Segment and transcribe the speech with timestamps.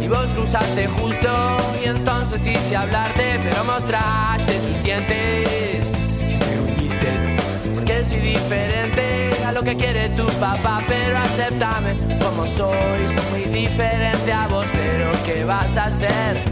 [0.00, 5.90] Y vos cruzaste justo, y entonces quise hablarte, pero mostraste tus dientes.
[6.30, 7.36] Y me uniste,
[7.74, 13.08] porque soy diferente a lo que quiere tu papá, pero acéptame como soy.
[13.08, 16.42] Soy muy diferente a vos, pero ¿qué vas a hacer?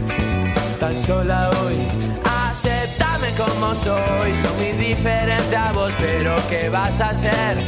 [0.81, 1.77] tan sola hoy.
[2.25, 7.65] Aceptame como soy, soy muy diferente a vos, pero ¿qué vas a hacer?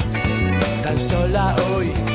[0.83, 2.14] Tan sola hoy.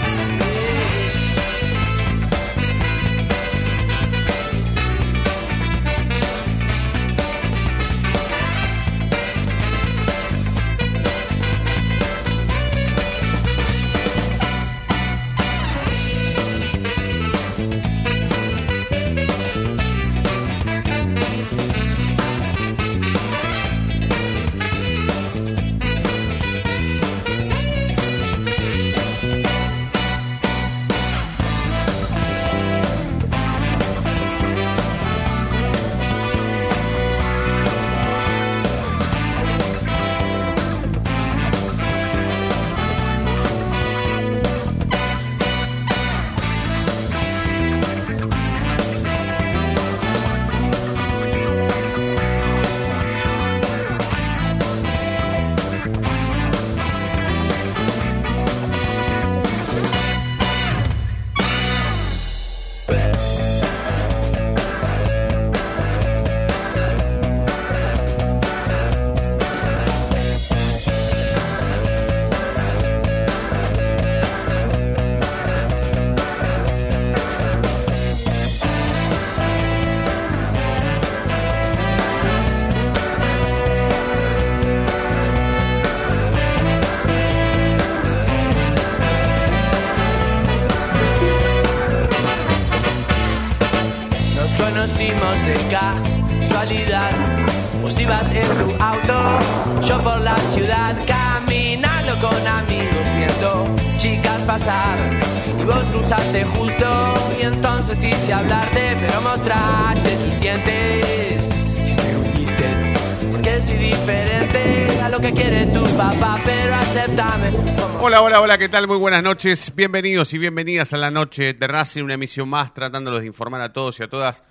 [118.51, 118.85] Hola, ¿qué tal?
[118.85, 119.73] Muy buenas noches.
[119.73, 123.71] Bienvenidos y bienvenidas a la noche de Racing, una emisión más tratándolos de informar a
[123.71, 124.43] todos y a todas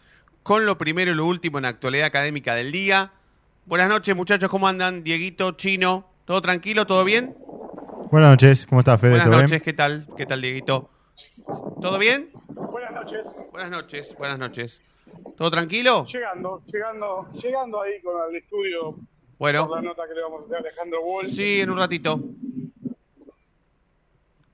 [0.43, 3.13] con lo primero y lo último en la actualidad académica del día.
[3.67, 5.05] Buenas noches, muchachos, ¿cómo andan?
[5.05, 6.87] Dieguito, Chino, ¿todo tranquilo?
[6.87, 7.37] ¿Todo bien?
[8.11, 9.11] Buenas noches, ¿cómo estás, Fede?
[9.11, 9.63] Buenas ¿Todo noches, bien?
[9.63, 10.07] ¿qué tal?
[10.17, 10.89] ¿Qué tal, Dieguito?
[11.83, 12.31] ¿Todo bien?
[12.49, 13.27] Buenas noches.
[13.53, 14.81] Buenas noches, buenas noches.
[15.37, 16.07] ¿Todo tranquilo?
[16.07, 18.97] Llegando, llegando, llegando ahí con el estudio
[19.39, 21.27] Bueno, por la nota que le vamos a hacer a Alejandro Wall.
[21.31, 22.19] sí, en un ratito.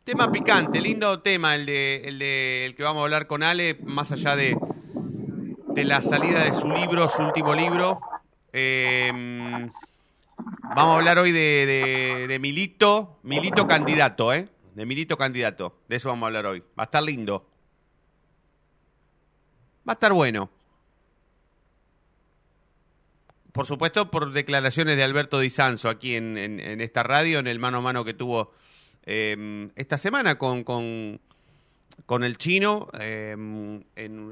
[0.07, 3.77] Tema picante, lindo tema el de, el de el que vamos a hablar con Ale,
[3.83, 4.57] más allá de,
[5.75, 7.99] de la salida de su libro, su último libro.
[8.53, 9.11] Eh,
[10.63, 14.49] vamos a hablar hoy de, de- Milito, Milito candidato, ¿eh?
[14.77, 15.81] De Milito candidato.
[15.89, 16.61] De eso vamos a hablar hoy.
[16.79, 17.49] Va a estar lindo.
[19.89, 20.49] Va a estar bueno.
[23.51, 27.59] Por supuesto, por declaraciones de Alberto Di Sanzo aquí en- en esta radio, en el
[27.59, 28.53] mano a mano que tuvo
[29.07, 31.21] eh, esta semana con, con,
[32.07, 33.85] con el chino, eh, en,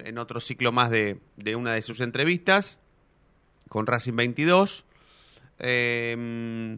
[0.05, 2.79] en otro ciclo más de, de una de sus entrevistas,
[3.69, 4.85] con Racing 22.
[5.61, 6.76] Eh,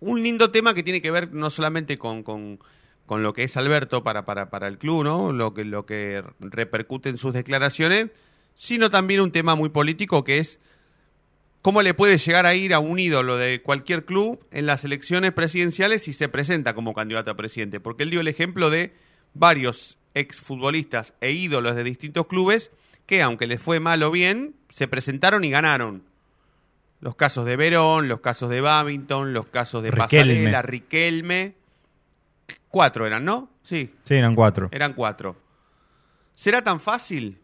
[0.00, 2.58] un lindo tema que tiene que ver no solamente con, con-
[3.06, 5.32] con lo que es Alberto para, para, para el club, ¿no?
[5.32, 8.08] Lo que, lo que repercute en sus declaraciones,
[8.54, 10.58] sino también un tema muy político que es
[11.64, 15.32] cómo le puede llegar a ir a un ídolo de cualquier club en las elecciones
[15.32, 17.80] presidenciales si se presenta como candidato a presidente.
[17.80, 18.92] Porque él dio el ejemplo de
[19.32, 22.70] varios exfutbolistas e ídolos de distintos clubes
[23.06, 26.02] que, aunque les fue mal o bien, se presentaron y ganaron.
[27.00, 30.34] Los casos de Verón, los casos de Babington, los casos de Riquelme.
[30.34, 31.54] Pasarela, Riquelme.
[32.68, 33.48] Cuatro eran, ¿no?
[33.62, 34.68] Sí, Sí, eran cuatro.
[34.70, 35.34] eran cuatro.
[36.34, 37.38] ¿Será tan fácil?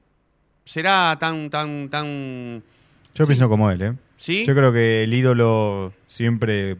[0.67, 2.63] ¿Será tan, tan, tan...
[3.15, 3.95] Yo pienso como él, ¿eh?
[4.21, 4.45] ¿Sí?
[4.45, 6.77] Yo creo que el ídolo siempre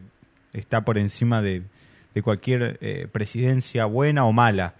[0.53, 1.63] está por encima de,
[2.13, 4.75] de cualquier eh, presidencia buena o mala.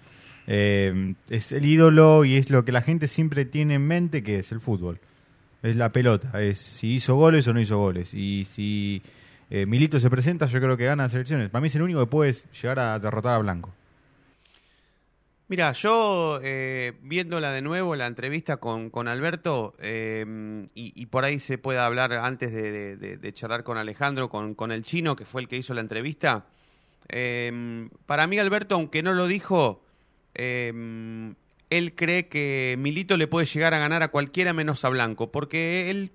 [0.45, 4.37] Eh, es el ídolo y es lo que la gente siempre tiene en mente que
[4.37, 4.99] es el fútbol.
[5.63, 8.13] Es la pelota, es si hizo goles o no hizo goles.
[8.13, 9.01] Y si
[9.49, 11.49] eh, Milito se presenta, yo creo que gana las elecciones.
[11.49, 12.31] Para mí es el único que puede
[12.61, 13.73] llegar a derrotar a Blanco.
[15.51, 21.25] Mira, yo eh, viéndola de nuevo, la entrevista con, con Alberto, eh, y, y por
[21.25, 25.25] ahí se puede hablar antes de, de- charlar con Alejandro, con, con el chino, que
[25.25, 26.45] fue el que hizo la entrevista.
[27.09, 29.83] eh, para mí, Alberto, aunque no lo dijo,
[30.35, 31.33] eh,
[31.69, 35.89] él cree que Milito le puede llegar a ganar a cualquiera menos a Blanco, porque
[35.91, 36.13] él,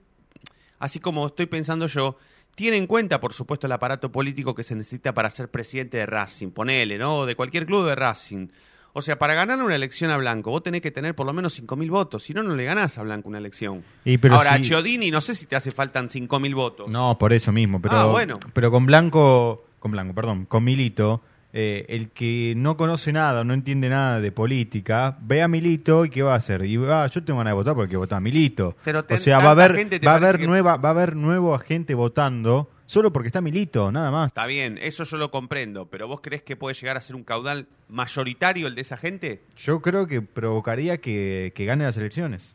[0.79, 2.17] así como estoy pensando yo,
[2.55, 6.07] tiene en cuenta, por supuesto, el aparato político que se necesita para ser presidente de
[6.07, 7.27] Racing, ponele, ¿no?
[7.27, 8.49] De cualquier club de Racing.
[8.99, 11.53] O sea, para ganar una elección a Blanco, vos tenés que tener por lo menos
[11.61, 13.85] 5.000 votos, si no, no le ganás a Blanco una elección.
[14.07, 16.89] Y pero Ahora, si- a Chiodini no sé si te hace faltan 5.000 votos.
[16.89, 17.81] No, por eso mismo.
[17.83, 18.39] Pero, Ah, bueno.
[18.55, 21.21] pero con Blanco, con Blanco, perdón, con Milito,
[21.53, 26.11] eh, el que no conoce nada, no entiende nada de política, ve a Milito y
[26.11, 26.65] ¿qué va a hacer?
[26.65, 28.77] Y va, yo tengo ganas de votar porque votar a Milito.
[28.85, 29.73] Pero o sea, va a haber,
[30.07, 33.93] va a haber que- nueva, va a haber nueva gente votando solo porque está Milito,
[33.93, 34.29] nada más.
[34.29, 37.25] Está bien, eso yo lo comprendo, pero ¿vos crees que puede llegar a ser un
[37.25, 39.43] caudal mayoritario el de esa gente?
[39.57, 42.55] Yo creo que provocaría que, que gane las elecciones.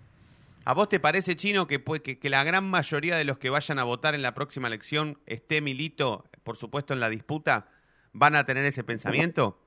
[0.64, 3.50] ¿A vos te parece, Chino, que, puede- que, que la gran mayoría de los que
[3.50, 7.68] vayan a votar en la próxima elección esté Milito, por supuesto, en la disputa,
[8.14, 9.58] van a tener ese pensamiento?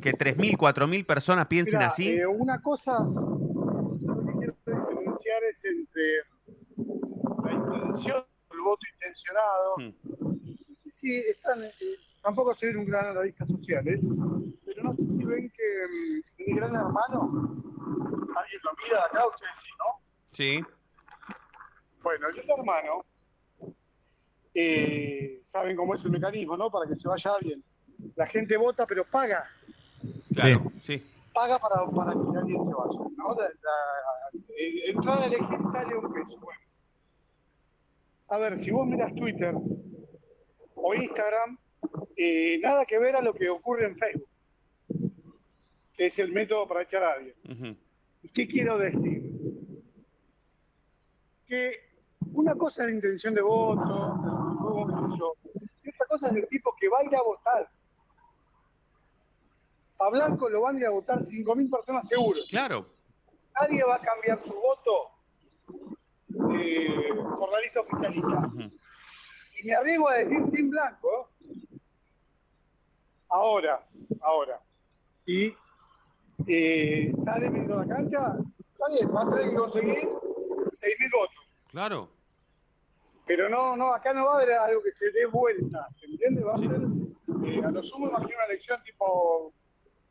[0.00, 2.10] ¿Que 3.000, 4.000 personas piensen así?
[2.10, 6.02] eh, una cosa lo que quiero diferenciar es entre
[7.44, 8.24] la intención,
[8.58, 9.74] el voto intencionado.
[9.78, 9.92] Hmm.
[10.84, 11.72] Sí, sí, están, eh,
[12.22, 14.00] tampoco soy un gran analista social, ¿eh?
[14.64, 17.20] pero no sé si ven que mm, mi gran hermano,
[18.36, 20.00] alguien lo mira de acá, ustedes sí, ¿no?
[20.32, 20.64] Sí,
[22.02, 23.04] Bueno, el gran hermano,
[24.54, 26.70] eh, saben cómo es el mecanismo, ¿no?
[26.70, 27.62] Para que se vaya bien.
[28.16, 29.44] La gente vota, pero paga.
[30.34, 31.02] claro, sí.
[31.32, 32.98] paga para, para que alguien se vaya.
[33.16, 33.34] ¿no?
[33.34, 36.38] La, la- eh, entrada a elegir sale un peso.
[36.38, 36.60] Bueno.
[38.28, 39.54] A ver, si vos miras Twitter
[40.74, 41.58] o Instagram,
[42.16, 44.28] eh, nada que ver a lo que ocurre en Facebook,
[45.94, 47.34] que es el método para echar a alguien.
[47.48, 47.76] Ujú.
[48.34, 49.22] ¿Qué quiero decir?
[51.46, 51.76] Que
[52.32, 55.16] una cosa es la intención de voto,
[55.82, 57.68] y otra cosa es el tipo que va a ir a votar.
[60.00, 62.40] A Blanco lo van a ir a votar 5.000 personas seguro.
[62.48, 62.86] Claro,
[63.60, 65.10] Nadie va a cambiar su voto
[66.54, 68.50] eh, por la lista oficialista.
[69.60, 71.30] Y me arriesgo a decir sin Blanco.
[73.30, 73.84] Ahora,
[74.20, 74.58] ahora,
[75.24, 75.54] si
[76.46, 78.36] eh, sale a la cancha,
[78.72, 81.48] está bien, va a tener que conseguir 6.000 votos.
[81.70, 82.08] claro.
[83.26, 86.42] Pero no, no, acá no va a haber algo que se dé vuelta, ¿se entiende?
[86.42, 86.70] Va a ser,
[87.44, 89.52] eh, a lo sumo, imagino una elección tipo,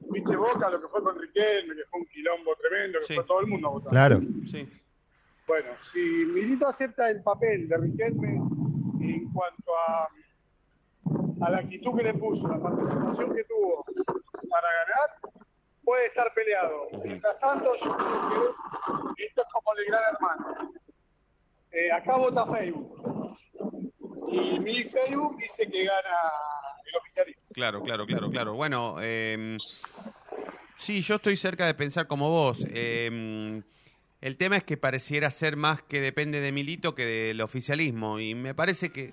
[0.02, 3.16] viste Boca, lo que fue con Riquelme, que fue un quilombo tremendo, que Sí.
[3.16, 3.90] fue todo el mundo votar.
[3.90, 4.20] Claro.
[4.46, 4.70] Sí.
[5.48, 8.34] Bueno, si Milito acepta el papel de Riquelme
[9.00, 10.10] en cuanto a,
[11.46, 13.86] a la actitud que le puso, la participación que tuvo
[14.50, 15.44] para ganar,
[15.86, 16.90] puede estar peleado.
[17.02, 18.56] Mientras tanto, yo creo
[19.16, 20.74] que esto es como el gran hermano.
[21.72, 23.38] Eh, acá vota Facebook.
[24.30, 26.32] Y mi Facebook dice que gana
[26.86, 27.44] el oficialismo.
[27.54, 28.54] Claro, claro, claro, claro.
[28.54, 29.58] Bueno, eh,
[30.76, 32.68] sí, yo estoy cerca de pensar como vos.
[32.70, 33.62] Eh,
[34.22, 38.20] el tema es que pareciera ser más que depende de Milito que del oficialismo.
[38.20, 39.12] Y me parece que.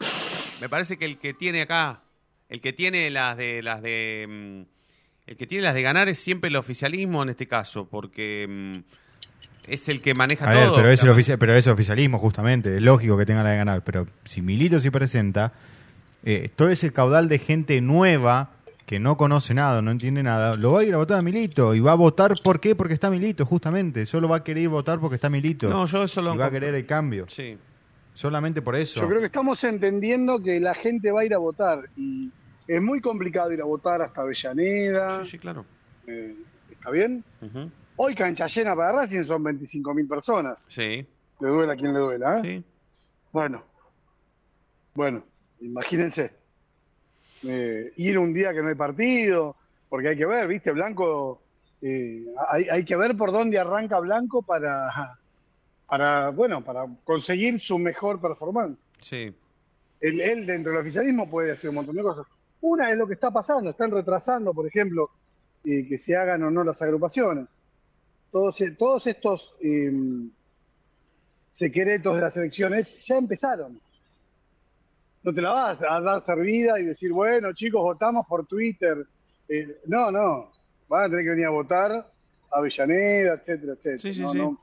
[0.60, 2.02] Me parece que el que tiene acá.
[2.48, 3.62] El que tiene las de.
[3.62, 4.26] las de.
[4.28, 7.86] mm, El que tiene las de ganar es siempre el oficialismo en este caso.
[7.88, 10.76] Porque mm, es el que maneja A ver, todo.
[10.76, 12.76] pero es, el ofici- pero es oficialismo, justamente.
[12.76, 13.84] Es lógico que tenga la de ganar.
[13.84, 15.52] Pero si Milito se presenta,
[16.24, 18.53] eh, todo ese caudal de gente nueva
[18.86, 21.74] que no conoce nada, no entiende nada, lo va a ir a votar a Milito.
[21.74, 22.74] Y va a votar, ¿por qué?
[22.74, 24.04] Porque está Milito, justamente.
[24.06, 25.68] Solo va a querer votar porque está Milito.
[25.68, 27.26] No, yo eso lo y va a querer el cambio.
[27.28, 27.56] Sí.
[28.12, 29.00] Solamente por eso.
[29.00, 32.30] Yo creo que estamos entendiendo que la gente va a ir a votar y
[32.68, 35.24] es muy complicado ir a votar hasta Avellaneda.
[35.24, 35.64] Sí, sí, claro.
[36.06, 36.34] eh,
[36.70, 37.24] ¿Está bien?
[37.96, 40.58] Hoy cancha llena para Racing son 25 mil personas.
[40.68, 41.06] Sí,
[41.40, 42.38] Le duela a quien le duela.
[42.38, 42.40] ¿eh?
[42.42, 42.64] sí.
[43.32, 43.64] Bueno,
[44.94, 45.24] bueno,
[45.60, 46.32] imagínense.
[47.46, 49.56] Eh, ir un día que no hay partido,
[49.88, 50.72] porque hay que ver, ¿viste?
[50.72, 51.42] Blanco,
[51.82, 55.18] eh, hay, hay que ver por dónde arranca Blanco para,
[55.86, 58.78] para, bueno, para conseguir su mejor performance.
[59.00, 59.34] Sí.
[60.00, 62.26] Él, él dentro del oficialismo puede hacer un montón de cosas.
[62.62, 65.10] Una es lo que está pasando, están retrasando, por ejemplo,
[65.64, 67.46] eh, que se hagan o no las agrupaciones.
[68.30, 69.54] Todos, todos estos
[71.52, 73.80] secretos de las elecciones ya empezaron.
[75.24, 79.04] No te la vas a dar servida y decir, bueno, chicos, votamos por Twitter.
[79.48, 80.52] Eh, no, no,
[80.88, 82.06] van a tener que venir a votar a
[82.58, 83.98] Avellaneda, etcétera, etcétera.
[83.98, 84.38] Sí, sí, no, sí.
[84.38, 84.58] no-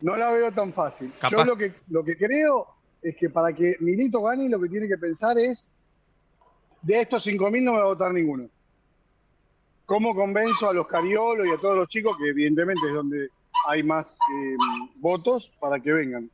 [0.00, 1.12] no la veo tan fácil.
[1.20, 2.66] Capaz- Yo lo que, lo que creo
[3.02, 5.70] es que para que Milito gane, lo que tiene que pensar es,
[6.82, 8.48] de estos 5.000 no me va a votar ninguno.
[9.84, 13.28] ¿Cómo convenzo a los cariolos y a todos los chicos, que evidentemente es donde
[13.68, 14.56] hay más eh,
[14.96, 16.30] votos, para que vengan?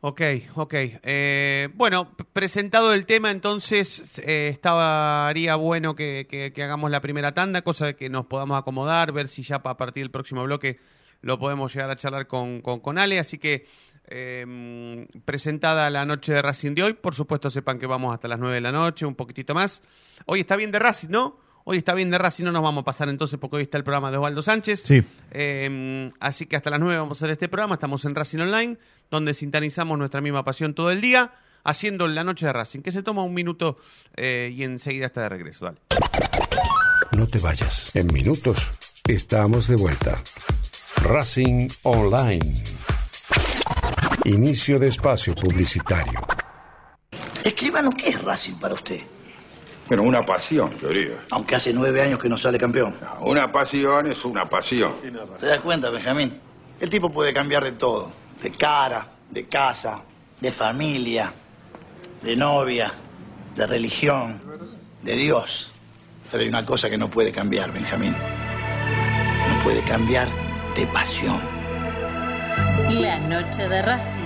[0.00, 0.20] Ok,
[0.54, 0.74] ok.
[1.02, 7.86] Eh, bueno, presentado el tema, entonces eh, estaría bueno que, hagamos la primera tanda, cosa
[7.86, 10.78] de que nos podamos acomodar, ver si ya a partir del próximo bloque
[11.20, 13.18] lo podemos llegar a charlar con, con, Ale.
[13.18, 13.66] Así que
[14.06, 18.38] eh, presentada la noche de Racing de hoy, por supuesto sepan que vamos hasta las
[18.38, 19.82] 9 de la noche, un poquitito más.
[20.26, 21.47] Hoy está bien de Racing, ¿no?
[21.70, 23.84] Hoy está bien de Racing, no nos vamos a pasar entonces porque hoy está el
[23.84, 24.84] programa de Osvaldo Sánchez.
[24.86, 25.02] Sí.
[25.32, 27.74] Eh, así que hasta las 9 vamos a hacer este programa.
[27.74, 28.78] Estamos en Racing Online,
[29.10, 31.30] donde sintonizamos nuestra misma pasión todo el día,
[31.64, 33.76] haciendo la noche de Racing, que se toma un minuto
[34.16, 35.66] eh, y enseguida está de regreso.
[35.66, 35.78] Dale.
[37.12, 37.94] No te vayas.
[37.94, 38.66] En minutos
[39.06, 40.22] estamos de vuelta.
[41.02, 42.62] Racing Online.
[44.24, 46.18] Inicio de espacio publicitario.
[47.44, 49.02] Escribano, ¿qué es Racing para usted?
[49.88, 51.16] Pero una pasión, querido.
[51.30, 52.94] Aunque hace nueve años que no sale campeón.
[53.20, 54.94] Una pasión es una pasión.
[55.40, 56.38] ¿Te das cuenta, Benjamín?
[56.78, 58.10] El tipo puede cambiar de todo.
[58.42, 60.02] De cara, de casa,
[60.40, 61.32] de familia,
[62.22, 62.92] de novia,
[63.56, 64.40] de religión,
[65.02, 65.72] de Dios.
[66.30, 68.14] Pero hay una cosa que no puede cambiar, Benjamín.
[69.48, 70.28] No puede cambiar
[70.76, 71.40] de pasión.
[72.90, 74.20] La noche de Racing.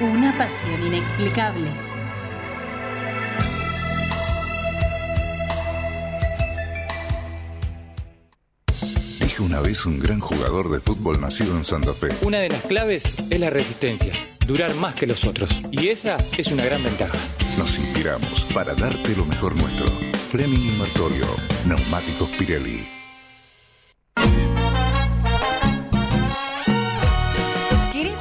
[0.00, 1.87] Una pasión inexplicable.
[9.38, 12.08] Dijo una vez un gran jugador de fútbol nacido en Santa Fe.
[12.22, 14.12] Una de las claves es la resistencia,
[14.48, 15.48] durar más que los otros.
[15.70, 17.16] Y esa es una gran ventaja.
[17.56, 19.86] Nos inspiramos para darte lo mejor nuestro.
[20.32, 21.26] Fleming Invertorio,
[21.66, 22.84] Neumáticos Pirelli.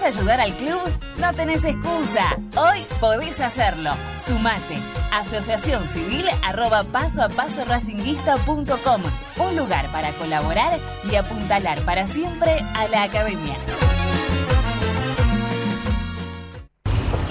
[0.07, 0.79] Ayudar al club?
[1.19, 2.37] No tenés excusa.
[2.55, 3.91] Hoy podés hacerlo.
[4.19, 4.77] Sumate.
[5.11, 9.01] Asociación Civil arroba paso a paso racinguista.com.
[9.37, 10.79] Un lugar para colaborar
[11.11, 13.55] y apuntalar para siempre a la academia.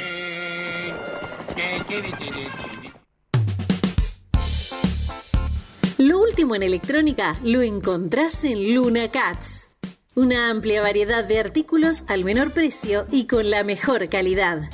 [5.99, 9.69] Lo último en electrónica lo encontrás en Luna Cats.
[10.15, 14.71] Una amplia variedad de artículos al menor precio y con la mejor calidad.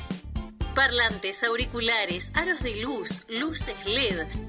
[0.75, 4.48] Parlantes, auriculares, aros de luz, luces LED,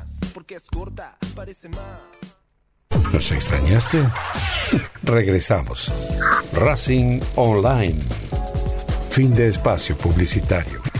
[3.13, 4.07] ¿Nos extrañaste?
[5.03, 5.91] Regresamos.
[6.53, 7.99] Racing Online.
[9.09, 10.90] Fin de espacio publicitario.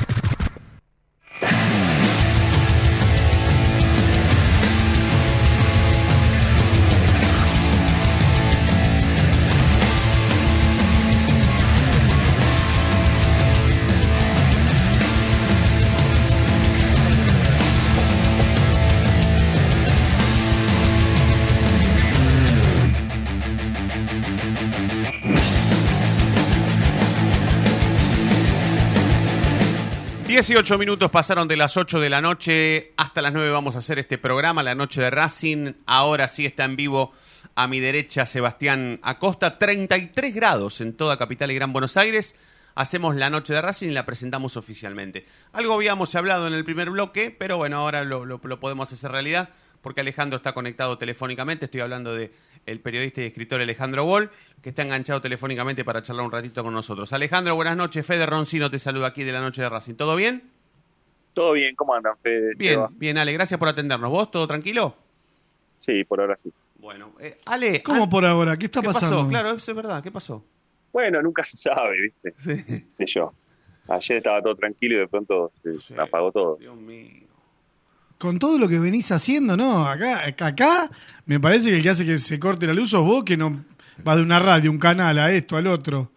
[30.41, 33.99] Dieciocho minutos pasaron de las 8 de la noche hasta las 9 vamos a hacer
[33.99, 35.73] este programa, la noche de Racing.
[35.85, 37.13] Ahora sí está en vivo
[37.53, 42.33] a mi derecha Sebastián Acosta, 33 grados en toda Capital y Gran Buenos Aires.
[42.73, 45.27] Hacemos la noche de Racing y la presentamos oficialmente.
[45.53, 49.49] Algo habíamos hablado en el primer bloque, pero bueno, ahora lo- lo podemos hacer realidad
[49.83, 51.65] porque Alejandro está conectado telefónicamente.
[51.65, 52.33] Estoy hablando de
[52.65, 54.29] el periodista y escritor Alejandro Bol,
[54.61, 57.11] que está enganchado telefónicamente para charlar un ratito con nosotros.
[57.13, 58.05] Alejandro, buenas noches.
[58.05, 59.95] Fede Roncino te saluda aquí de la noche de Racing.
[59.95, 60.43] ¿Todo bien?
[61.33, 62.53] Todo bien, ¿cómo andan, Fede?
[62.55, 64.09] Bien, bien, Ale, gracias por atendernos.
[64.11, 64.95] ¿Vos todo tranquilo?
[65.79, 66.51] Sí, por ahora sí.
[66.77, 67.81] Bueno, eh, Ale.
[67.81, 68.57] ¿Cómo por ahora?
[68.57, 69.17] ¿Qué está ¿Qué pasando?
[69.17, 69.29] pasó?
[69.29, 70.03] Claro, eso es verdad.
[70.03, 70.43] ¿Qué pasó?
[70.91, 72.33] Bueno, nunca se sabe, ¿viste?
[72.37, 72.85] Sí.
[72.91, 73.33] Sé yo.
[73.87, 76.55] Ayer estaba todo tranquilo y de pronto se apagó todo.
[76.57, 77.20] Dios mío.
[78.21, 79.87] Con todo lo que venís haciendo, ¿no?
[79.87, 80.91] Acá, acá
[81.25, 83.65] me parece que el que hace que se corte la luz sos vos, que no
[84.03, 86.11] vas de una radio, un canal, a esto, al otro.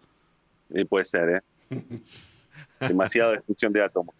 [0.71, 1.41] Sí, puede ser,
[1.71, 1.71] ¿eh?
[2.79, 4.13] Demasiada destrucción de átomos.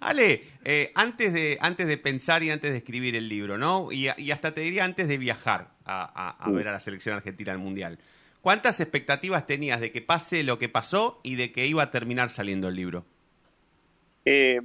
[0.00, 3.90] Ale, eh, antes, de, antes de pensar y antes de escribir el libro, ¿no?
[3.90, 6.54] Y, y hasta te diría antes de viajar a, a- a Mm.
[6.54, 7.98] ver a la selección argentina al Mundial.
[8.42, 12.28] ¿Cuántas expectativas tenías de que pase lo que pasó y de que iba a terminar
[12.28, 13.06] saliendo el libro?
[14.26, 14.60] Eh,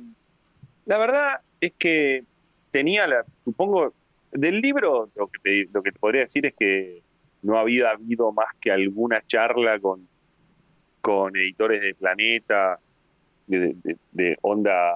[0.85, 2.23] la verdad es que
[2.71, 3.93] tenía la, supongo,
[4.31, 7.01] del libro lo que te, lo que te podría decir es que
[7.41, 10.07] no había habido más que alguna charla con,
[11.01, 12.79] con editores de Planeta,
[13.47, 14.93] de, de- de onda,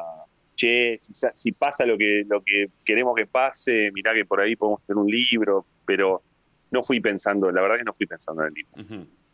[0.56, 4.56] che, si, si pasa lo que, lo que queremos que pase, mirá que por ahí
[4.56, 6.22] podemos hacer un libro, pero
[6.72, 8.72] no fui pensando, la verdad que no fui pensando en el libro.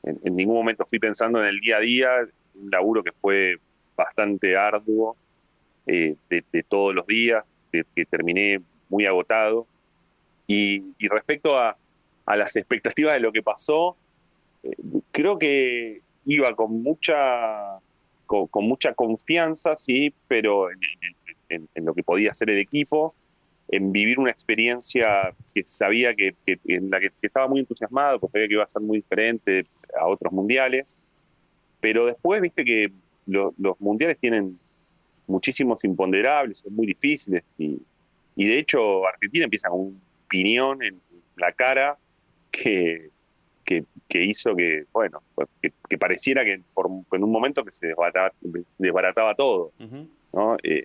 [0.04, 2.10] En, en ningún momento fui pensando en el día a día,
[2.56, 3.58] un laburo que fue
[3.96, 5.16] bastante arduo,
[5.88, 9.66] eh, de, todos los días, que, terminé muy agotado.
[10.48, 11.78] Y, respecto a,
[12.26, 13.96] a las expectativas de lo que pasó,
[14.64, 14.76] eh,
[15.12, 17.80] creo que iba con mucha
[18.28, 23.16] con, mucha confianza, sí, pero en, lo que podía hacer el equipo,
[23.70, 28.48] en vivir una experiencia que sabía que, en la que, estaba muy entusiasmado, porque sabía
[28.48, 29.66] que iba a ser muy diferente
[30.00, 30.98] a otros mundiales.
[31.80, 32.92] Pero después, viste que
[33.26, 34.60] lo- los mundiales tienen
[35.28, 37.82] muchísimos imponderables, son muy difíciles y,
[38.36, 41.00] y de hecho Argentina empieza con un piñón en
[41.36, 41.98] la cara
[42.52, 43.10] que,
[43.66, 47.72] que, que hizo que, bueno, pues, que, que pareciera que por, en un momento que
[47.72, 48.32] se desbarataba,
[48.78, 49.72] desbarataba todo,
[50.34, 50.58] ¿no?
[50.64, 50.84] Eh,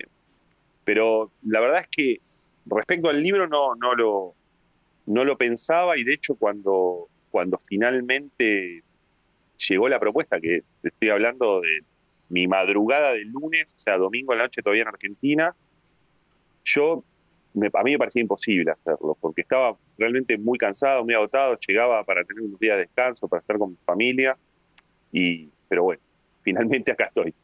[0.85, 2.21] pero la verdad es que
[2.67, 4.35] respecto al libro no, no lo
[5.07, 8.83] no lo pensaba y de hecho cuando, cuando finalmente
[9.69, 11.83] llegó la propuesta, que te estoy hablando de
[12.33, 15.55] mi madrugada del lunes, o sea, domingo a la noche todavía en Argentina,
[16.65, 17.05] yo,
[17.55, 22.03] me- a mí me parecía imposible hacerlo, porque estaba realmente muy cansado, muy agotado, llegaba
[22.05, 24.37] para tener unos días de descanso, para estar con mi familia,
[25.13, 26.01] y, pero bueno,
[26.43, 27.35] finalmente acá estoy.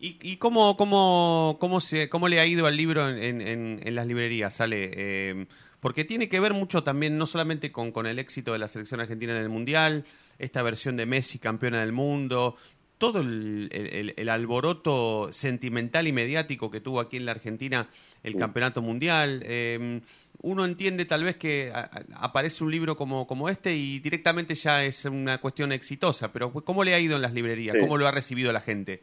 [0.00, 3.94] ¿Y, y cómo, cómo, cómo, se, cómo le ha ido al libro en, en- en
[3.94, 4.90] las librerías, Ale?
[4.94, 5.46] Eh,
[5.80, 9.00] porque tiene que ver mucho también, no solamente con, con el éxito de la selección
[9.00, 10.04] argentina en el Mundial,
[10.38, 12.56] esta versión de Messi campeona del mundo,
[12.98, 17.88] todo el, el- el alboroto sentimental y mediático que tuvo aquí en la Argentina
[18.22, 19.42] el campeonato mundial.
[19.46, 20.00] Eh,
[20.42, 24.84] uno entiende tal vez que a- aparece un libro como, como este y directamente ya
[24.84, 27.74] es una cuestión exitosa, pero ¿cómo le ha ido en las librerías?
[27.76, 27.80] Sí.
[27.80, 29.02] ¿Cómo lo ha recibido la gente?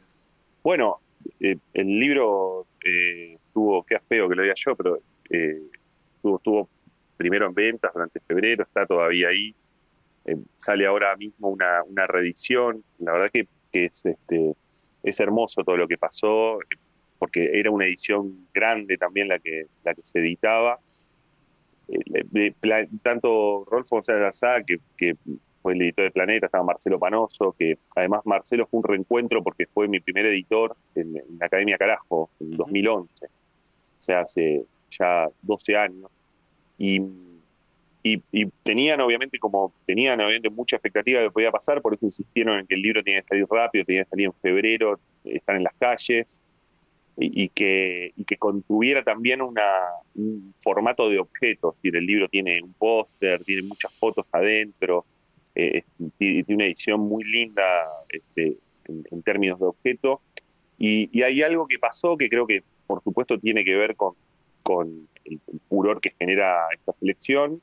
[0.64, 1.00] Bueno,
[1.40, 5.62] eh, el libro eh, tuvo, qué feo que lo diga yo, pero eh,
[6.22, 6.70] tuvo, tuvo
[7.18, 9.56] primero en ventas durante febrero, está todavía ahí.
[10.26, 12.84] Eh, sale ahora mismo una, una reedición.
[13.00, 14.54] La verdad que, que es, este,
[15.04, 16.60] es hermoso todo lo que pasó,
[17.20, 20.80] porque era una edición grande también la que, la que se editaba.
[21.90, 22.54] Eh,
[23.04, 25.16] tanto Rolfo González que, que
[25.62, 29.66] fue el editor de Planeta, estaba Marcelo Panoso, que además Marcelo fue un reencuentro porque
[29.68, 33.30] fue mi primer editor en, en la Academia Carajo en 2011, o
[34.00, 34.64] sea, hace
[34.98, 36.10] ya 12 años.
[36.78, 37.02] Y,
[38.06, 42.06] y, y tenían obviamente como tenían obviamente mucha expectativa de que podía pasar, por eso
[42.06, 45.56] insistieron en que el libro tenía que salir rápido, tenía que salir en febrero, estar
[45.56, 46.40] en las calles
[47.18, 49.64] y, que, y que contuviera también una,
[50.14, 55.04] un formato de objeto, es decir, el libro tiene un póster, tiene muchas fotos adentro,
[55.56, 55.82] eh,
[56.20, 57.64] tiene una edición muy linda
[58.10, 60.22] este, en, términos de objeto,
[60.78, 64.14] y, y hay algo que pasó que creo que por supuesto tiene que ver con,
[64.62, 65.40] con el
[65.70, 67.62] furor que genera esta selección,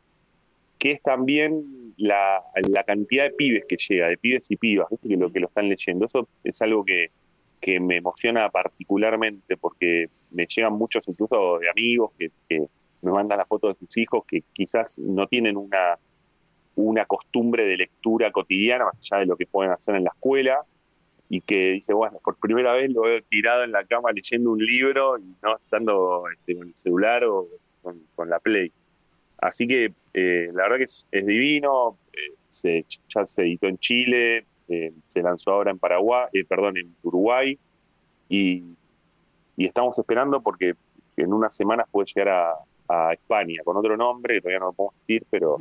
[0.83, 2.43] que es también la,
[2.85, 5.11] cantidad de pibes que llega, de pibes y pibas, ¿viste?
[5.11, 6.07] que lo que lo están leyendo.
[6.07, 7.13] Eso es algo que,
[7.61, 12.67] que me emociona particularmente porque me llegan muchos incluso de amigos que, que
[13.01, 15.97] me mandan la foto de sus hijos que quizás no tienen una,
[16.75, 20.63] una costumbre de lectura cotidiana, más allá de lo que pueden hacer en la escuela,
[21.29, 24.59] y que dice, bueno, por primera vez lo veo tirado en la cama leyendo un
[24.59, 27.47] libro y no estando este, con el celular o
[28.17, 28.73] con la Play.
[29.43, 33.77] Así que eh, la verdad que es, es divino, eh, se, ya se editó en
[33.79, 37.59] Chile, eh, se lanzó ahora en Paraguay, perdón, en Uruguay,
[38.29, 38.63] y,
[39.57, 40.75] y estamos esperando porque
[41.17, 42.53] en unas semanas puede llegar a,
[42.89, 45.59] a España con otro nombre, que todavía no lo podemos decir, pero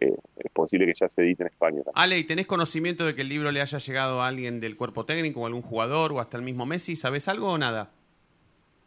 [0.00, 1.94] es posible que ya se edite en España también.
[1.94, 5.06] Ale, ¿y tenés conocimiento de que el libro le haya llegado a alguien del cuerpo
[5.06, 6.94] técnico, o algún jugador, o hasta el mismo Messi?
[6.94, 7.90] ¿Sabés algo o nada?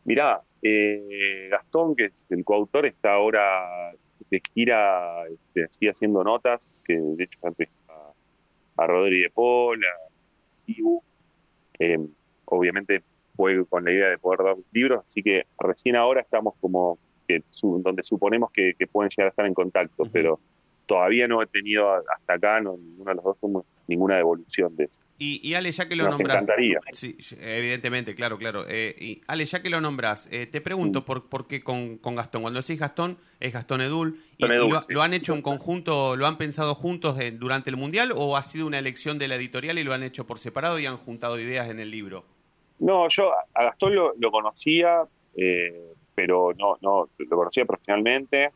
[0.05, 0.41] Mirá,
[1.49, 3.91] Gastón, que es el coautor, está ahora
[4.31, 9.83] de gira, este, sigue haciendo notas, que de hecho antes a, a Rodri de Paul,
[9.83, 10.09] a
[10.67, 11.03] Ibu.
[11.79, 11.99] Eh,
[12.45, 13.03] obviamente
[13.35, 17.43] fue con la idea de poder dar libros, así que recién ahora estamos como que
[17.49, 20.39] su- donde suponemos que, que pueden llegar a estar en contacto, pero
[20.91, 24.83] todavía no he tenido hasta acá, no, ninguno de los dos somos ninguna devolución de
[24.85, 24.99] eso.
[25.17, 26.35] Y, y Ale, ya que lo Nos nombrás.
[26.41, 26.79] encantaría.
[26.91, 28.65] Sí, evidentemente, claro, claro.
[28.67, 32.15] Eh, y Ale, ya que lo nombrás, eh, te pregunto por, por qué con, con
[32.15, 32.41] Gastón.
[32.41, 34.19] Cuando decís Gastón, es Gastón Edul.
[34.37, 34.93] ¿Y, Gastón y Edul, lo, sí.
[34.93, 38.43] lo han hecho en conjunto, lo han pensado juntos de- durante el Mundial o ha
[38.43, 41.39] sido una elección de la editorial y lo han hecho por separado y han juntado
[41.39, 42.25] ideas en el libro?
[42.79, 45.03] No, yo a a Gastón lo, lo conocía,
[45.37, 48.51] eh, pero no, no, lo conocía profesionalmente.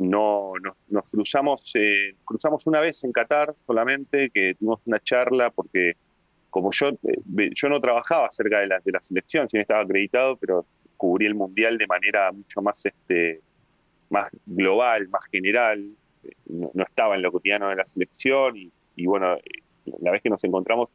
[0.00, 0.52] Eh, no,
[0.88, 5.94] nos, cruzamos, eh, cruzamos una vez en Qatar solamente, que tuvimos una charla porque
[6.50, 10.36] como yo, eh, yo no trabajaba cerca de la, de la selección, bien estaba acreditado,
[10.38, 13.42] pero cubrí el mundial de manera mucho más, este,
[14.10, 15.96] más global, más general.
[16.46, 19.42] No, no estaba en lo cotidiano de la selección y, y bueno, eh,
[20.00, 20.90] la vez que nos encontramos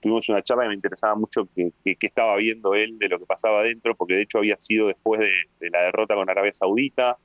[0.00, 3.26] tuvimos una charla y me interesaba mucho que, que- estaba viendo él de lo que
[3.26, 7.18] pasaba adentro, porque de hecho había sido después de, de la derrota con Arabia Saudita,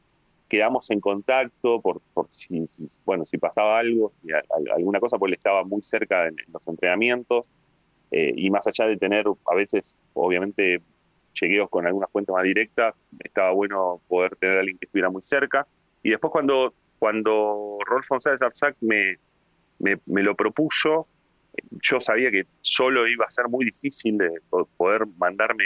[0.54, 2.70] quedamos en contacto por, si,
[3.06, 4.14] bueno, si pasaba algo,
[4.76, 7.50] alguna cosa, pues él estaba muy cerca en, los entrenamientos,
[8.12, 10.80] eh, y más allá de tener a veces, obviamente,
[11.34, 15.24] chequeos con algunas fuentes más directas, estaba bueno poder tener a alguien que estuviera muy
[15.24, 15.66] cerca.
[16.04, 19.18] Y después cuando, cuando Rolf González Arzac me,
[19.80, 21.08] me, me lo propuso,
[21.82, 25.64] yo sabía que solo iba a ser muy difícil de po- poder mandarme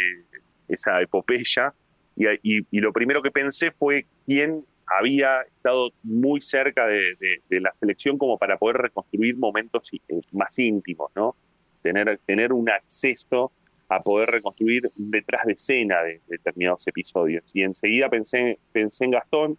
[0.70, 1.74] esa epopeya
[2.16, 7.18] y lo primero que pensé fue quién había estado muy cerca de,
[7.50, 11.36] la selección como para poder reconstruir momentos eh, más íntimos, ¿no?
[11.82, 13.52] Tener, tener un acceso
[13.90, 17.44] a poder reconstruir detrás de escena de, de determinados episodios.
[17.54, 19.58] Y enseguida pensé, pensé en Gastón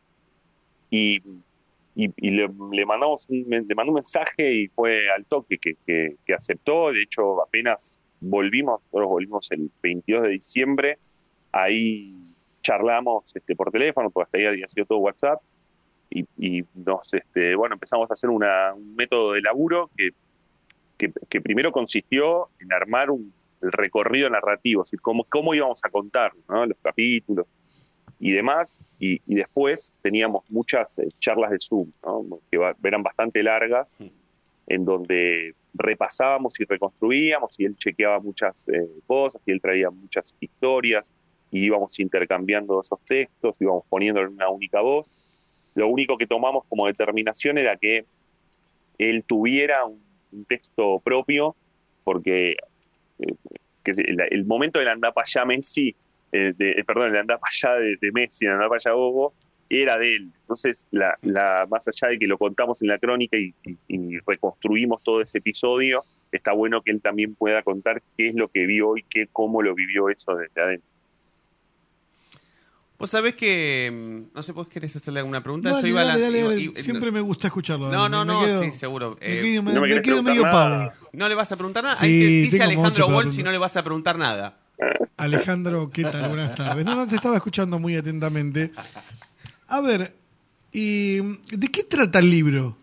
[0.90, 1.22] y,
[1.94, 6.34] y, le mandamos un, le mandó un mensaje y fue al toque que, que, que
[6.34, 6.92] aceptó.
[6.92, 10.98] De hecho, apenas volvimos, nosotros volvimos el 22 de diciembre,
[11.52, 12.14] ahí
[12.62, 15.40] charlamos este, por teléfono, porque hasta ahí había sido todo WhatsApp,
[16.10, 20.10] y, y nos, este, bueno, empezamos a hacer una, un método de laburo que,
[20.96, 25.84] que, que primero consistió en armar un, el recorrido narrativo, es decir, cómo, cómo íbamos
[25.84, 26.64] a contar ¿no?
[26.64, 27.46] los capítulos
[28.20, 32.40] y demás, y, y después teníamos muchas eh, charlas de Zoom, ¿no?
[32.50, 33.96] que va- eran bastante largas,
[34.66, 40.34] en donde repasábamos y reconstruíamos, y él chequeaba muchas eh, cosas, y él traía muchas
[40.40, 41.12] historias,
[41.50, 45.10] y íbamos intercambiando esos textos, íbamos poniéndolo en una única voz.
[45.74, 48.04] Lo único que tomamos como determinación era que
[48.98, 50.06] él tuviera un,
[50.46, 51.56] texto propio,
[52.04, 52.56] porque
[53.20, 53.34] eh,
[53.84, 55.94] el, momento del allá Messi,
[56.32, 59.32] eh, de- eh, perdón, el allá de, de Messi, el allá Bobo,
[59.70, 60.30] era de él.
[60.42, 64.18] Entonces, la, la, más allá de que lo contamos en la crónica y, y- y
[64.26, 68.66] reconstruimos todo ese episodio, está bueno que él también pueda contar qué es lo que
[68.66, 70.88] vio y qué, cómo lo vivió eso desde adentro.
[72.98, 73.90] Vos sabés que.
[73.92, 75.70] mm, No sé, ¿vos querés hacerle alguna pregunta?
[75.70, 76.60] Dale, Yo iba a la- dale, dale, iba- dale.
[76.62, 77.90] iba- Siempre me gusta escucharlo.
[77.92, 79.16] No, no, Me no, quedo- sí, seguro.
[79.20, 80.92] Me Eh, quedo, me- no me me querés quedo preguntar medio pavo.
[81.12, 81.96] ¿No le vas a preguntar nada?
[81.96, 84.58] Sí, Ahí te dice Alejandro Wall si no le vas a preguntar nada.
[85.16, 86.28] Alejandro, ¿qué tal?
[86.28, 86.84] Buenas tardes.
[86.84, 88.72] No, no, te estaba escuchando muy atentamente.
[89.68, 90.14] A ver,
[90.72, 92.76] ¿y de qué trata el libro?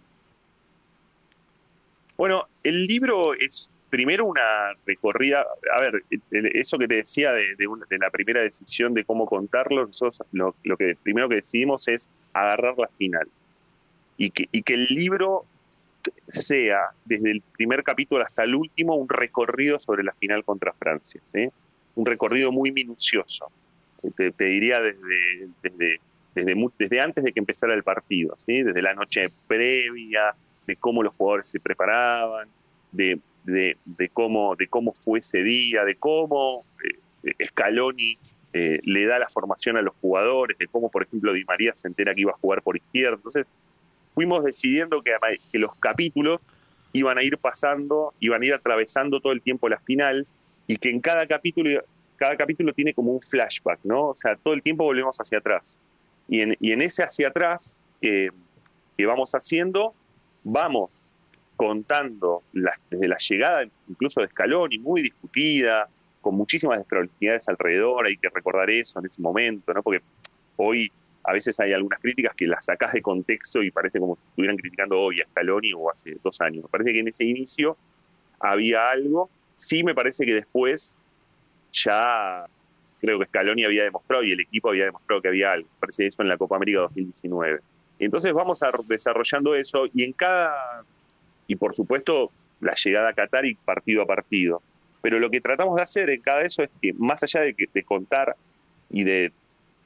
[2.18, 7.56] Bueno, el libro es primero una recorrida, a ver, eso que te decía de,
[7.98, 12.90] la primera decisión de cómo contarlo, nosotros lo, que primero que decidimos es agarrar la
[12.90, 13.26] final.
[14.18, 15.46] Y que, el libro
[16.28, 21.22] sea, desde el primer capítulo hasta el último, un recorrido sobre la final contra Francia,
[21.24, 21.48] ¿sí?
[21.96, 23.50] un recorrido muy minucioso,
[24.18, 26.02] te, te diría desde,
[27.00, 30.36] antes de que empezara el partido, desde la noche previa,
[30.68, 32.50] de cómo los jugadores se preparaban,
[32.92, 36.66] de, de, cómo, de cómo fue ese día, de cómo
[37.24, 38.18] eh, Scaloni
[38.54, 41.88] eh, le da la formación a los jugadores, de cómo, por ejemplo, Di María se
[41.88, 43.16] entera que iba a jugar por izquierda.
[43.16, 43.46] Entonces,
[44.14, 45.12] fuimos decidiendo que,
[45.60, 46.42] los capítulos
[46.94, 50.26] iban a ir pasando, iban a ir atravesando todo el tiempo la final
[50.68, 51.84] y que en cada capítulo,
[52.16, 54.10] cada capítulo tiene como un flashback, ¿no?
[54.10, 55.80] O sea, todo el tiempo volvemos hacia atrás.
[56.28, 58.32] Y en, y en ese hacia atrás que
[59.06, 59.94] vamos haciendo,
[60.44, 60.90] vamos
[61.56, 65.88] contando las- desde la llegada incluso de Scaloni, muy discutida,
[66.22, 69.84] con muchísimas desprolijidades alrededor, hay que recordar eso en ese momento, ¿no?
[69.84, 70.02] Porque
[70.58, 70.92] hoy
[71.24, 74.58] a veces hay algunas críticas que las sacás de contexto y parece como si estuvieran
[74.58, 76.64] criticando hoy a Scaloni o hace dos años.
[76.64, 77.78] Me parece que en ese inicio
[78.40, 80.98] había algo, sí me parece que después
[81.74, 82.46] ya
[83.00, 85.68] creo que Scaloni había demostrado y el equipo había demostrado que había algo.
[85.76, 87.60] Me parece eso en la Copa América 2019.
[88.00, 90.84] Entonces vamos a desarrollando eso y en cada,
[91.48, 92.32] y por supuesto
[92.62, 94.62] la llegada a Qatar y partido a partido.
[95.02, 97.84] Pero lo que tratamos de hacer en cada eso es que más allá de, de
[97.84, 98.36] contar
[98.90, 99.32] y de,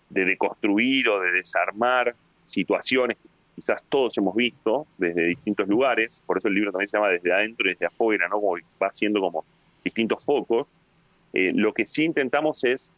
[0.10, 6.38] de deconstruir o de desarmar situaciones que quizás todos hemos visto desde distintos lugares, por
[6.38, 8.39] eso el libro también se llama Desde adentro y desde afuera, ¿no?
[8.39, 9.43] Como va haciendo como
[9.84, 10.67] distintos focos.
[11.34, 12.91] Eh, lo que sí intentamos es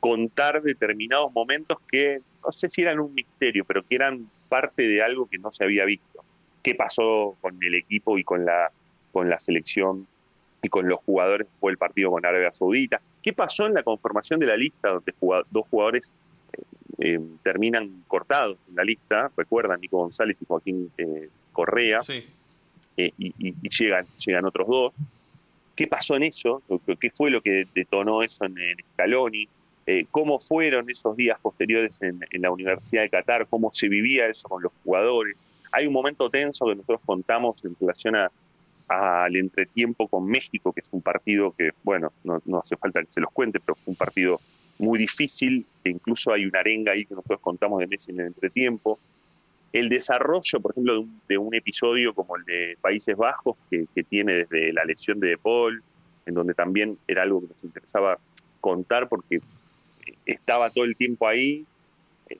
[0.00, 5.02] contar determinados momentos que no sé si eran un misterio, pero que eran parte de
[5.02, 6.24] algo que no se había visto.
[6.66, 8.72] ¿Qué pasó con el equipo y con la,
[9.12, 10.04] con la selección
[10.62, 13.00] y con los jugadores después del partido con Arabia Saudita?
[13.22, 15.14] ¿Qué pasó en la conformación de la lista donde
[15.50, 16.10] dos jugadores
[16.52, 16.62] eh,
[16.98, 19.30] eh, terminan cortados en la lista?
[19.36, 22.00] Recuerdan, Nico González y Joaquín eh, Correa.
[22.96, 24.92] Eh, y, y- y llegan, llegan otros dos.
[25.76, 26.62] ¿Qué pasó en eso?
[26.98, 29.48] ¿Qué fue lo que detonó eso en, en Scaloni?
[29.86, 33.46] Eh, ¿Cómo fueron esos días posteriores en, en la Universidad de Qatar?
[33.46, 35.36] ¿Cómo se vivía eso con los jugadores?
[35.76, 38.14] Hay un momento tenso que nosotros contamos en relación
[38.88, 43.20] al entretiempo con México, que es un partido que, bueno, no, hace falta que se
[43.20, 44.40] los cuente, pero fue un partido
[44.78, 48.26] muy difícil, que incluso hay una arenga ahí que nosotros contamos de Messi en el
[48.28, 48.98] entretiempo.
[49.70, 53.84] El desarrollo, por ejemplo, de un, de un episodio como el de Países Bajos, que,
[53.94, 55.82] que tiene desde la lesión de De Paul,
[56.24, 58.18] en donde también era algo que nos interesaba
[58.62, 59.40] contar porque
[60.24, 61.66] estaba todo el tiempo ahí.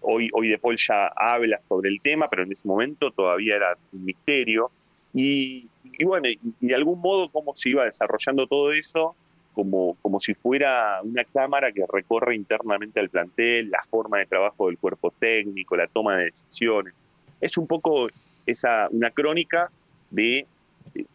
[0.00, 3.76] Hoy, hoy De Paul ya habla sobre el tema, pero en ese momento todavía era
[3.92, 4.70] un misterio.
[5.14, 5.68] Y,
[6.04, 9.14] bueno, y, de algún modo cómo se iba desarrollando todo eso,
[9.54, 14.66] como, como si fuera una cámara que recorre internamente al plantel, la forma de trabajo
[14.66, 16.92] del cuerpo técnico, la toma de decisiones.
[17.40, 18.08] Es un poco
[18.44, 19.70] esa, una crónica
[20.10, 20.46] de,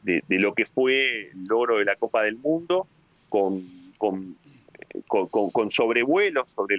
[0.04, 2.88] de, lo que fue el logro de la Copa del Mundo
[3.30, 3.64] con,
[3.98, 4.36] con,
[5.08, 6.78] con, con- sobrevuelos sobre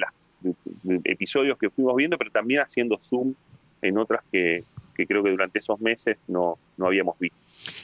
[1.05, 3.35] episodios que fuimos viendo, pero también haciendo zoom
[3.81, 7.37] en otras que, que creo que durante esos meses no, no habíamos visto.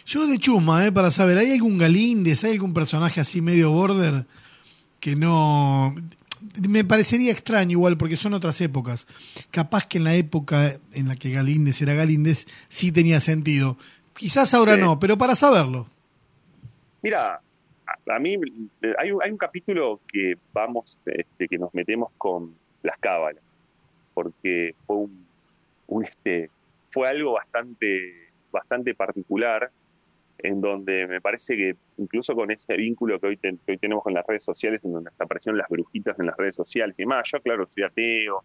[0.07, 4.25] Yo de chuma, eh, para saber, ¿hay algún Galíndez, hay algún personaje así medio border
[5.01, 5.95] que no...
[6.69, 9.07] Me parecería extraño igual porque son otras épocas.
[9.51, 13.77] Capaz que en la época en la que Galíndez era Galíndez sí tenía sentido.
[14.15, 14.81] Quizás ahora Sí.
[14.83, 15.89] no, pero para saberlo.
[17.03, 17.41] Mira,
[18.07, 18.35] a, mí
[18.83, 23.43] eh, hay, un- hay un capítulo que vamos, este, que nos metemos con las cábalas,
[24.15, 24.97] porque fue
[25.89, 26.51] un, este,
[26.91, 29.71] fue algo bastante, bastante particular,
[30.39, 34.25] en donde me parece que incluso con ese vínculo que hoy, hoy tenemos con las
[34.27, 37.41] redes sociales, en donde hasta aparecieron las brujitas en las redes sociales y demás, yo
[37.41, 38.45] claro, soy ateo,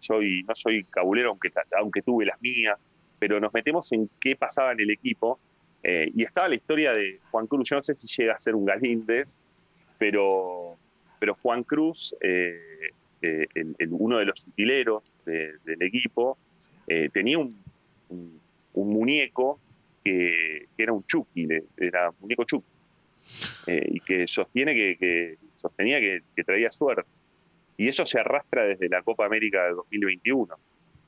[0.00, 2.86] soy, no soy cabulero, aunque, aunque tuve las mías,
[3.18, 5.38] pero nos metemos en qué pasaba en el equipo,
[5.84, 8.54] eh, y estaba la historia de Juan Cruz, yo no sé si llega a ser
[8.54, 9.36] un Galíndez,
[9.98, 10.76] pero,
[11.20, 12.58] pero Juan Cruz, eh,
[13.20, 13.46] eh,
[13.90, 16.38] uno de los utileros de- del equipo,
[16.86, 17.62] eh, tenía un,
[18.74, 19.60] muñeco
[20.02, 22.66] que, era un Chucky, era un muñeco Chucky,
[23.66, 27.08] y que sostiene que, que sostenía que, que traía suerte.
[27.76, 30.54] Y eso se arrastra desde la Copa América de 2021.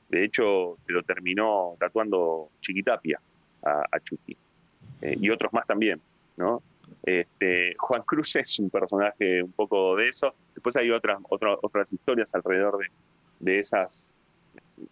[0.09, 3.19] De hecho, se lo terminó tatuando Chiquitapia
[3.63, 4.37] a, a Chucky.
[5.01, 6.01] Eh, y otros más también,
[6.35, 6.61] ¿no?
[7.03, 10.33] Este, Juan Cruz es un personaje un poco de eso.
[10.53, 12.87] Después hay otras otras otras historias alrededor de,
[13.39, 14.13] de esas,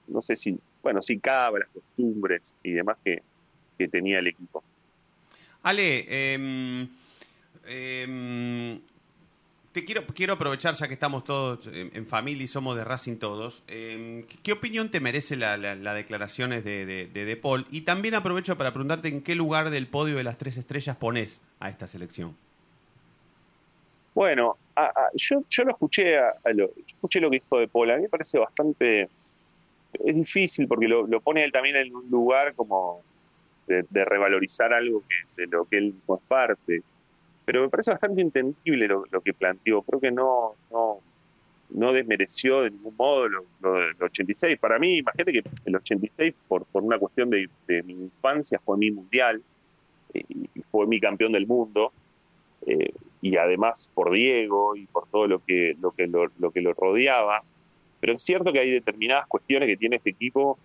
[0.08, 3.22] no sé si, bueno, sí, cabras, costumbres y demás que,
[3.78, 4.64] que tenía el equipo.
[5.64, 6.88] Ale, em,
[7.66, 8.80] em,
[9.76, 13.62] te quiero, quiero aprovechar, ya que estamos todos en, familia y somos de Racing todos,
[13.68, 17.66] em, ¿qué, opinión te merece la, la- las declaraciones de, de, de De Paul?
[17.70, 21.42] Y también aprovecho para preguntarte en qué lugar del podio de las tres estrellas pones
[21.60, 22.38] a esta selección.
[24.14, 27.92] Bueno, a- yo, yo lo escuché, a lo, yo escuché lo que dijo de Paul.
[27.92, 29.10] A mí me parece bastante.
[29.94, 33.02] Es difícil porque lo, lo pone él también en un lugar como
[33.68, 36.82] de, de revalorizar algo que, de lo que él no es parte.
[37.46, 39.84] Pero me parece bastante entendible lo, que planteó.
[39.84, 41.00] Creo que no, no,
[41.70, 44.58] no desmereció de ningún modo lo, lo del 86.
[44.60, 47.48] Para mí, imagínate que el 86, por, por una cuestión de,
[47.84, 49.44] mi infancia, fue mi mundial
[50.14, 51.94] eh, y fue mi campeón del mundo.
[52.66, 56.62] Eh, y además por Diego y por todo lo que lo que lo, lo que
[56.62, 57.44] lo rodeaba.
[58.00, 60.58] Pero es cierto que hay determinadas cuestiones que tiene este equipo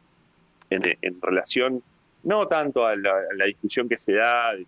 [0.70, 1.82] en, relación
[2.22, 4.66] no tanto a la, a la discusión que se da de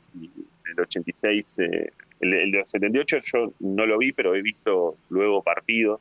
[0.72, 5.42] el 86, eh, el, el del 78 yo no lo vi, pero he visto luego
[5.42, 6.00] partidos,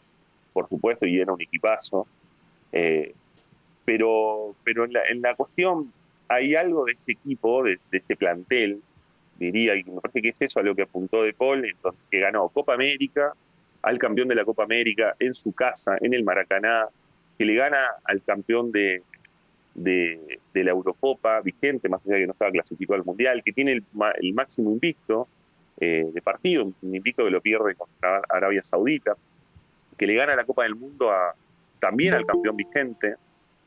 [0.53, 2.07] por supuesto, y era un equipazo.
[2.71, 3.13] Eh,
[3.85, 5.91] pero pero en la, en la cuestión
[6.27, 8.81] hay algo de este equipo, de, de este plantel,
[9.37, 12.19] diría, y me parece que es eso a lo que apuntó De Paul, entonces, que
[12.19, 13.33] ganó Copa América,
[13.81, 16.87] al campeón de la Copa América en su casa, en el Maracaná,
[17.37, 19.01] que le gana al campeón de,
[19.73, 23.73] de, la Eurocopa vigente, más allá de que no estaba clasificado al Mundial, que tiene
[23.73, 23.83] el,
[24.21, 25.27] el máximo invicto
[25.79, 29.15] eh, de partido, un invicto que lo pierde contra Arabia Saudita,
[29.97, 31.33] que le gana la Copa del Mundo a,
[31.79, 33.15] también al campeón vigente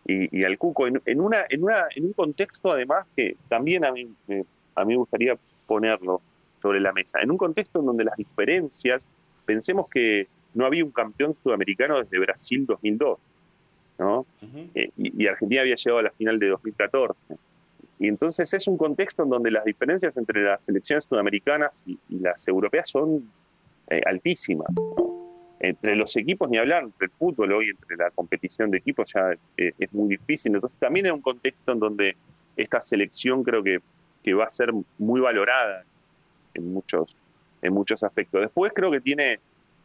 [0.07, 4.07] y, al Cuco, en, una, en, una, en un contexto además que también a mí,
[4.27, 5.37] me- a mí me gustaría
[5.67, 6.21] ponerlo
[6.61, 9.07] sobre la mesa, en un contexto en donde las diferencias,
[9.47, 13.19] pensemos que no había un campeón sudamericano desde Brasil 2002,
[14.05, 14.27] ¿no?
[14.75, 17.15] Eh, y, y Argentina había llegado a la final de 2014.
[17.99, 22.19] Y entonces es un contexto en donde las diferencias entre las selecciones sudamericanas y, y
[22.19, 23.31] las europeas son
[23.89, 24.69] eh, altísimas.
[24.75, 25.15] ¿no?
[25.61, 29.33] Entre los equipos, ni hablar, entre el fútbol hoy, entre la competición de equipos ya
[29.57, 30.55] eh, es muy difícil.
[30.55, 32.17] Entonces también es un contexto en donde
[32.57, 33.81] esta selección creo que,
[34.23, 35.85] que va a ser muy valorada
[36.55, 37.17] en muchos,
[37.63, 38.43] en muchos aspectos.
[38.43, 39.39] Después creo que tiene,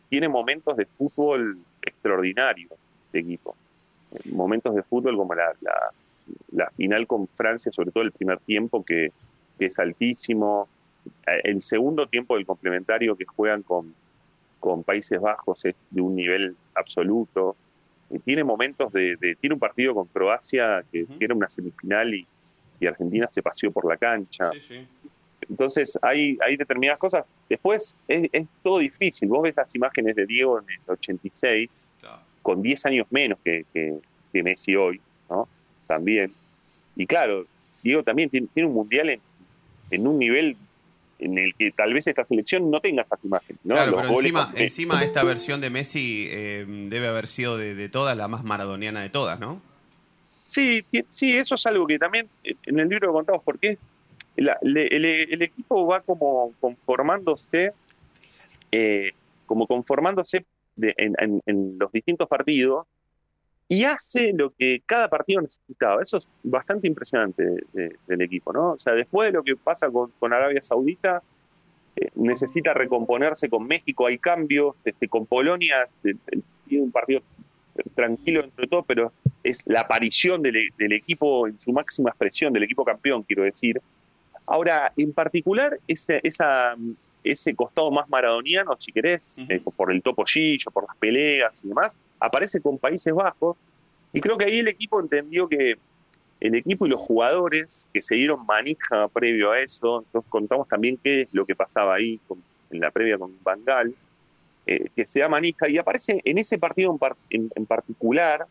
[0.09, 2.71] tiene momentos de fútbol extraordinarios
[3.13, 3.55] de equipo.
[4.31, 5.73] Momentos de fútbol como la, la,
[6.51, 9.11] la final con Francia, sobre todo el primer tiempo, que,
[9.57, 10.67] que es altísimo.
[11.43, 13.93] El segundo tiempo del complementario que juegan con,
[14.59, 17.55] con Países Bajos es de un nivel absoluto.
[18.25, 22.25] Tiene momentos de, de- Tiene un partido con Croacia que, que era una semifinal y,
[22.79, 24.51] y Argentina se paseó por la cancha.
[25.47, 27.25] Entonces hay, hay determinadas cosas.
[27.47, 29.29] Después es, es todo difícil.
[29.29, 31.69] Vos ves las imágenes de Diego en el 86,
[32.49, 33.99] con 10 años menos que, que,
[34.33, 35.47] que Messi hoy, ¿no?
[35.85, 36.33] También.
[36.95, 37.45] Y claro,
[37.83, 39.19] Diego también tiene, tiene un mundial en,
[39.91, 40.57] en un nivel
[41.19, 43.59] en el que tal vez esta selección no tenga esas imágenes.
[43.63, 43.75] ¿no?
[43.75, 47.87] Claro, Los pero encima, encima esta versión de Messi eh, debe haber sido de, de
[47.87, 49.61] todas la más maradoniana de todas, ¿no?
[50.47, 53.77] Sí, sí, eso es algo que también eh, en el libro contamos, porque
[54.37, 57.73] le- el, el equipo va como conformándose,
[58.71, 59.11] eh,
[59.45, 60.45] como conformándose
[60.79, 62.87] de- en, en- en los distintos partidos
[63.67, 66.01] y hace lo que cada partido necesitaba.
[66.01, 68.71] Eso es bastante impresionante de- de- del equipo, ¿no?
[68.73, 71.21] O sea, después de lo que pasa con, Arabia Saudita,
[71.95, 76.15] eh, necesita recomponerse con México, hay cambios, este, con Polonia este,
[76.67, 77.21] tiene un partido
[77.95, 79.11] tranquilo entre todo, pero
[79.43, 83.81] es la aparición del, del equipo en su máxima expresión, del equipo campeón, quiero decir.
[84.45, 86.75] Ahora, en particular, esa,
[87.23, 91.67] ese costado más maradoniano, si querés, eh, por el topo Gillo, por las peleas y
[91.67, 93.57] demás, aparece con Países Bajos,
[94.13, 95.77] y creo que ahí el equipo entendió que
[96.39, 100.97] el equipo y los jugadores que se dieron manija previo a eso, entonces contamos también
[101.03, 102.41] qué es lo que pasaba ahí con-
[102.71, 103.93] en la previa con Bangal,
[104.65, 108.45] eh, que se da manija y aparece en ese partido en, par- en- en particular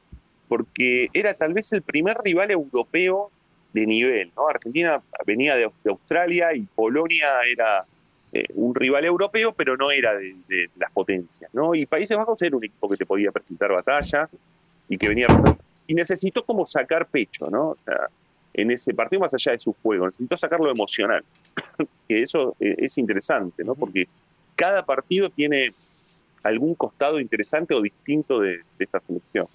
[0.49, 3.31] porque era tal vez el primer rival europeo
[3.73, 4.49] de nivel, ¿no?
[4.49, 7.85] Argentina venía de, de Australia y Polonia era
[8.31, 11.75] eh, un rival europeo, pero no era de, las potencias, ¿no?
[11.75, 14.29] Y Países Bajos era un equipo que te podía presentar batalla
[14.87, 15.29] y que venía
[15.87, 17.69] y necesitó como sacar pecho, ¿no?
[17.69, 18.09] O sea,
[18.53, 21.25] en ese partido más allá de su juego, necesitó sacarlo emocional,
[22.09, 23.75] que eso eh, es interesante, ¿no?
[23.75, 24.07] Porque
[24.57, 25.73] cada partido tiene
[26.43, 29.47] algún costado interesante o distinto de, esta selección.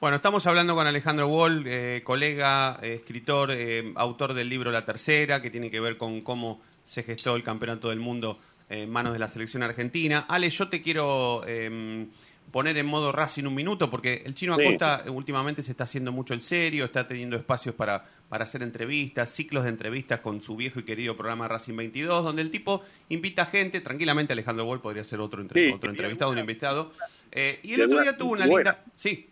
[0.00, 3.50] Bueno, estamos hablando con Alejandro Wall, eh, colega, escritor,
[3.96, 7.88] autor del libro La Tercera, que tiene que ver con cómo se gestó el Campeonato
[7.90, 10.26] del Mundo en manos de la selección argentina.
[10.28, 12.06] Ale, yo te quiero eh,
[12.52, 14.54] poner en modo Racing un minuto, porque el chino.
[14.54, 18.62] Acosta eh, últimamente se está haciendo mucho el serio, está teniendo espacios para, para hacer
[18.62, 22.82] entrevistas, ciclos de entrevistas con su viejo y querido programa Racing 22, donde el tipo
[23.08, 25.74] invita gente, tranquilamente Alejandro Wall podría ser otro, entre- Sí.
[25.74, 26.92] otro entrevistado, un invitado.
[27.32, 28.70] Eh, y el otro día tuvo una buena.
[28.72, 28.84] linda...
[28.96, 29.28] Sí,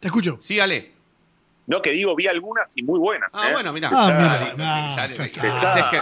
[0.00, 0.38] Te escucho.
[0.42, 0.90] sí, Ale.
[1.64, 3.32] No, que digo, vi algunas y muy buenas.
[3.34, 3.52] Ah, ¿eh?
[3.52, 3.88] bueno, mira.
[3.92, 5.38] Ah, Claro, haces que,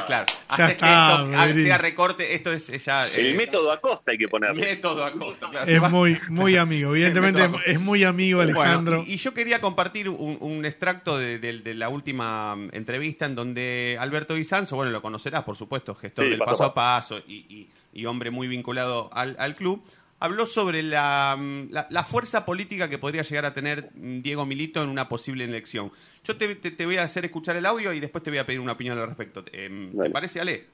[0.06, 3.06] claro, Ya haces que está, esto sea recorte, esto es ya...
[3.08, 4.62] El eh, método Acosta hay que ponerle.
[4.62, 6.94] método Acosta, claro, Es muy, muy amigo.
[6.94, 8.96] Evidentemente es muy amigo Alejandro.
[8.98, 12.70] Bueno, y, y yo quería compartir un, un extracto de, de- de la última mm,
[12.72, 16.50] entrevista en donde Alberto Di Sanzo, bueno, lo conocerás, por supuesto, gestor Sí, del paso
[16.52, 19.84] paso a a paso y, y- y hombre muy vinculado al, al club,
[20.20, 24.46] habló sobre la, mm, la- la fuerza política que podría llegar a tener mm, Diego
[24.46, 25.90] Milito en una posible elección.
[26.24, 28.46] Yo te, te- te voy a hacer escuchar el audio y después te voy a
[28.46, 29.44] pedir una opinión al respecto.
[29.52, 30.10] Eh, ¿Te Dale.
[30.10, 30.66] parece, Ale?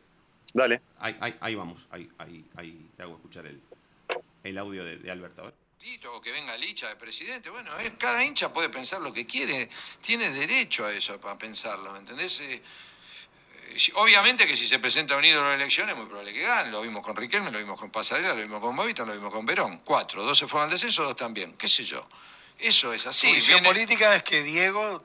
[0.53, 0.81] Dale.
[0.99, 3.61] Ahí, ahí- ahí vamos, ahí, ahí, ahí te hago escuchar el,
[4.43, 5.53] el audio de, de Alberto.
[6.13, 7.51] o que venga Licha de presidente.
[7.51, 9.69] Bueno, es- cada hincha puede pensar lo que quiere,
[10.03, 12.41] tiene derecho a eso, a pensarlo, ¿me entendés?
[12.41, 12.63] Eh, eh,
[13.95, 16.71] obviamente que si se presenta un ídolo en elecciones es muy probable que gane.
[16.71, 19.45] Lo vimos con Riquelme, lo vimos con Pasarela, lo vimos con Movito, lo vimos con
[19.47, 19.81] Verón.
[19.85, 21.55] Cuatro, dos se fueron al descenso, dos también.
[21.57, 22.07] ¿Qué sé yo?
[22.59, 23.29] Eso es así.
[23.29, 25.05] Su visión viene- política es que Diego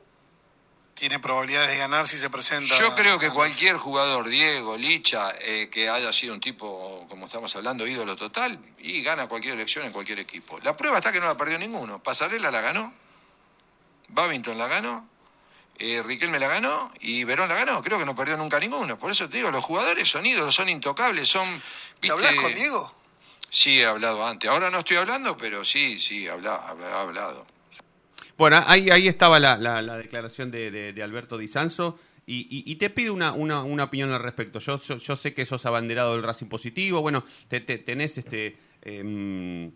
[0.94, 2.78] tiene probabilidades de ganar si se presenta.
[2.78, 7.56] Yo creo que cualquier jugador, Diego, Licha, eh, que haya sido un tipo, como estamos
[7.56, 10.60] hablando, ídolo total, y gana cualquier elección en cualquier equipo.
[10.60, 12.02] La prueba está que no la perdió ninguno.
[12.04, 12.94] Pasarela la ganó,
[14.10, 15.10] Babington la ganó,
[15.82, 17.82] eh, Riquelme la ganó y Verón la ganó.
[17.82, 18.98] Creo que no perdió nunca ninguno.
[19.00, 21.48] Por eso te digo, los jugadores son ídolos, son intocables, son...
[22.02, 22.12] ¿viste?
[22.12, 22.96] hablas con Diego?
[23.50, 24.50] Sí, he hablado antes.
[24.50, 27.46] Ahora no estoy hablando, pero sí, sí, habla, habla- he hablado.
[28.38, 32.00] Bueno, ahí, ahí estaba la, la- la declaración de, de- de Alberto Di Sanzo.
[32.26, 34.60] Y, y- y te pido una, una- una opinión al respecto.
[34.60, 37.02] Yo, yo, yo sé que sos abanderado del Racing positivo.
[37.02, 39.72] Bueno, te, te- tenés este em,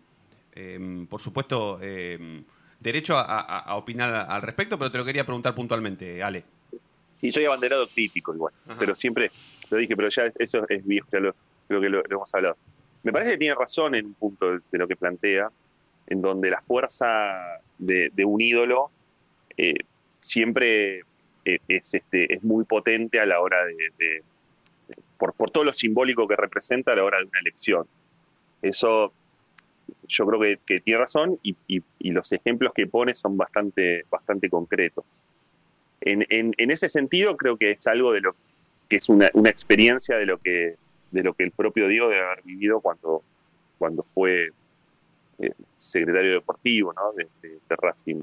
[0.54, 2.44] em, por supuesto em,
[2.80, 6.44] derecho a, a- a opinar al respecto, pero te lo quería preguntar puntualmente, Ale.
[7.20, 9.30] Sí, soy abanderado crítico igual, pero siempre
[9.70, 11.34] lo dije, pero ya eso es viejo, ya lo,
[11.66, 12.56] creo que lo, lo hemos hablado.
[13.02, 15.48] Me parece que tiene razón en un punto de, de lo que plantea,
[16.08, 17.06] en donde la fuerza
[17.78, 18.90] de, de un ídolo
[19.56, 19.74] eh,
[20.20, 20.98] siempre
[21.44, 24.22] eh, es, este, es muy potente a la hora de, de-
[25.18, 27.86] por, por todo lo simbólico que representa a la hora de una elección.
[28.62, 29.12] Eso
[30.08, 34.04] yo creo que, que tiene razón y, y- y los ejemplos que pone son bastante,
[34.10, 35.04] bastante concretos.
[36.00, 38.34] En, en- en ese sentido creo que es algo de lo
[38.88, 40.76] que es una, una experiencia de lo que
[41.10, 43.22] de lo que el propio Diego debe haber vivido cuando
[43.78, 44.50] cuando fue
[45.38, 47.12] eh, secretario deportivo ¿no?
[47.12, 48.22] de, de- de Racing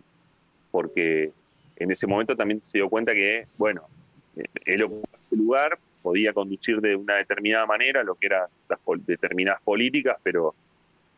[0.71, 1.31] porque
[1.77, 3.83] en ese momento también se dio cuenta que bueno
[4.35, 8.79] eh, él ocupaba ese lugar podía conducir de una determinada manera lo que eran las
[8.79, 10.53] pol- determinadas políticas pero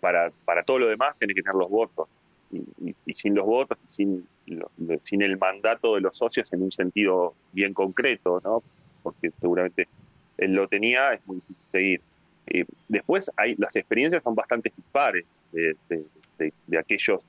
[0.05, 2.07] para, para todo lo demás tenés que tener los votos
[2.51, 4.27] y, sin los votos sin,
[5.01, 8.61] sin el mandato de los socios en un sentido bien concreto, ¿no?
[9.01, 9.87] Porque seguramente
[10.37, 12.01] él lo tenía, es muy difícil seguir.
[12.45, 16.05] Eh, después hay las experiencias son bastante dispares de, de-
[16.37, 17.21] de- de aquellos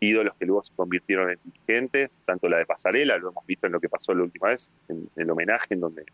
[0.00, 3.74] ídolos que luego se convirtieron en dirigentes, tanto la de Pasarela, lo hemos visto en
[3.74, 6.04] lo que pasó la última vez, en, el homenaje, en donde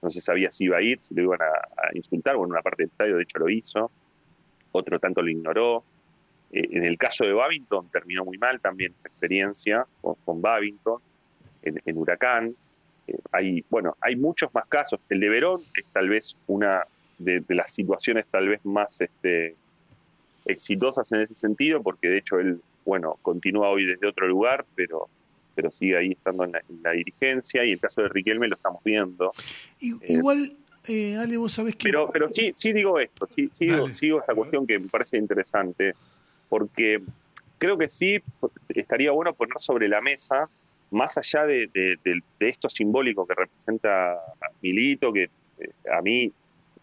[0.00, 1.46] no se sabía si iba a ir, si lo iban a,
[1.84, 3.90] a insultar, bueno, una parte del estadio de hecho lo hizo,
[4.76, 5.84] otro tanto lo ignoró.
[6.52, 11.00] Eh, en el caso de Babington terminó muy mal también esta experiencia con, con Babington
[11.62, 12.54] en, en Huracán.
[13.08, 15.00] Eh, hay, bueno, hay muchos más casos.
[15.08, 16.84] El de Verón es tal vez una
[17.18, 19.56] de, de las situaciones tal vez más este,
[20.44, 25.08] exitosas en ese sentido, porque de hecho él, bueno, continúa hoy desde otro lugar, pero
[25.56, 28.56] pero sigue ahí estando en la, en la dirigencia y el caso de Riquelme lo
[28.56, 29.32] estamos viendo.
[29.80, 30.54] Eh, Igual,
[30.88, 31.88] eh, Ale, vos sabés que.
[31.88, 34.88] pero, pero sí, sí digo esto, sí, sí digo, sí digo esta cuestión que me
[34.88, 35.94] parece interesante,
[36.48, 37.02] porque
[37.58, 38.18] creo que sí
[38.68, 40.48] estaría bueno poner sobre la mesa,
[40.90, 44.16] más allá de, de- de- de esto simbólico que representa
[44.62, 45.24] Milito, que
[45.58, 46.30] eh, a mí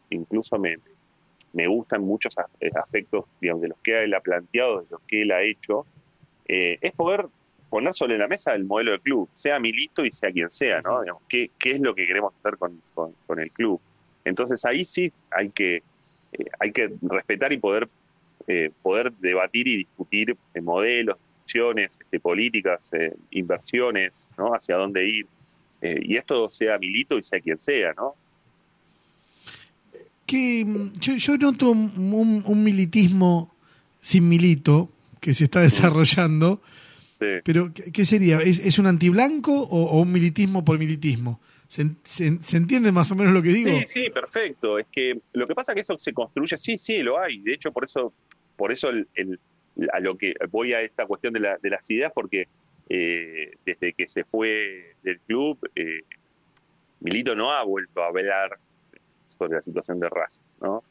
[0.09, 0.77] incluso me,
[1.53, 5.21] me gustan muchos eh, aspectos digamos, de los que él ha planteado, de lo que
[5.21, 5.85] él ha hecho,
[6.47, 7.27] eh, es poder
[7.69, 11.01] poner sobre la mesa el modelo del club, sea Milito y sea quien sea, ¿no?
[11.01, 13.81] Digamos, ¿qué, qué es lo que queremos hacer con, con- con el club?
[14.25, 17.87] Entonces ahí sí hay que, eh, hay que respetar y poder,
[18.47, 22.91] eh, poder debatir y discutir eh, modelos, opciones, este, políticas,
[23.31, 24.53] inversiones, ¿no?
[24.53, 25.27] Hacia dónde ir.
[25.81, 28.15] Y esto sea Milito y sea quien sea, ¿no?
[30.25, 33.53] que mm, yo, yo noto un, un militismo
[34.01, 36.61] sin milito que se está desarrollando,
[37.19, 37.25] Sí.
[37.45, 38.39] pero ¿qué, qué sería?
[38.41, 41.39] ¿Es, es un antiblanco o, o un militismo por militismo?
[41.73, 43.79] ¿Se, en- se- se entiende más o menos lo que digo?
[43.79, 44.77] Sí, sí, perfecto.
[44.77, 47.39] Es que lo que pasa es que eso se construye, sí, sí, lo hay.
[47.39, 48.13] De hecho, por eso,
[48.55, 49.39] por eso el, el-
[49.91, 52.47] a lo que voy a esta cuestión de, la- de las ideas, porque
[52.89, 56.01] eh, desde que se fue del club, eh,
[56.99, 58.59] Milito no ha vuelto a hablar
[59.25, 60.83] sobre la situación de Racing, ¿no?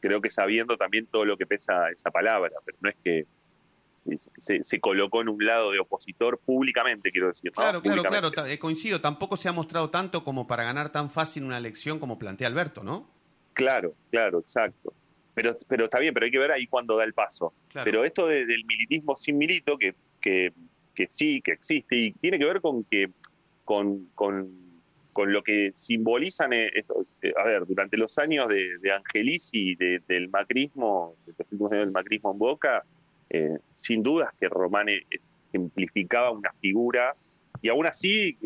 [0.00, 3.26] Creo que sabiendo también todo lo que pesa esa palabra, pero no es que
[4.16, 7.50] se, se colocó en un lado de opositor públicamente, quiero decir.
[7.56, 7.62] ¿no?
[7.62, 9.00] Claro, claro, claro, eh, coincido.
[9.00, 12.82] Tampoco se ha mostrado tanto como para ganar tan fácil una elección como plantea Alberto,
[12.82, 13.08] ¿no?
[13.54, 14.92] Claro, claro, exacto.
[15.34, 17.54] Pero, pero está bien, pero hay que ver ahí cuando da el paso.
[17.68, 17.84] Claro.
[17.84, 20.52] Pero esto de- del militismo sin milito, que, que,
[20.94, 23.08] que sí, que existe, y tiene que ver con que
[23.64, 24.50] con, con,
[25.12, 29.50] con lo que simbolizan, eh, esto, eh, a ver, durante los años de, de Angelis
[29.52, 32.84] y de- del macrismo, de los últimos años del macrismo en Boca,
[33.32, 35.04] eh, sin dudas que Román eh,
[35.48, 37.14] ejemplificaba una figura,
[37.60, 38.36] y aún así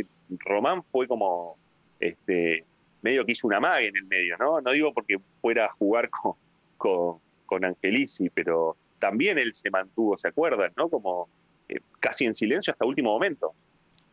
[0.40, 1.56] Román fue como
[2.00, 2.64] este
[3.02, 4.60] medio que hizo una maga en el medio, ¿no?
[4.60, 6.32] No digo porque fuera a jugar con,
[6.76, 10.72] con, con Angelici, pero también él se mantuvo, ¿se acuerdan?
[10.76, 10.88] ¿no?
[10.88, 11.28] Como
[11.68, 13.52] eh, casi en silencio hasta último momento,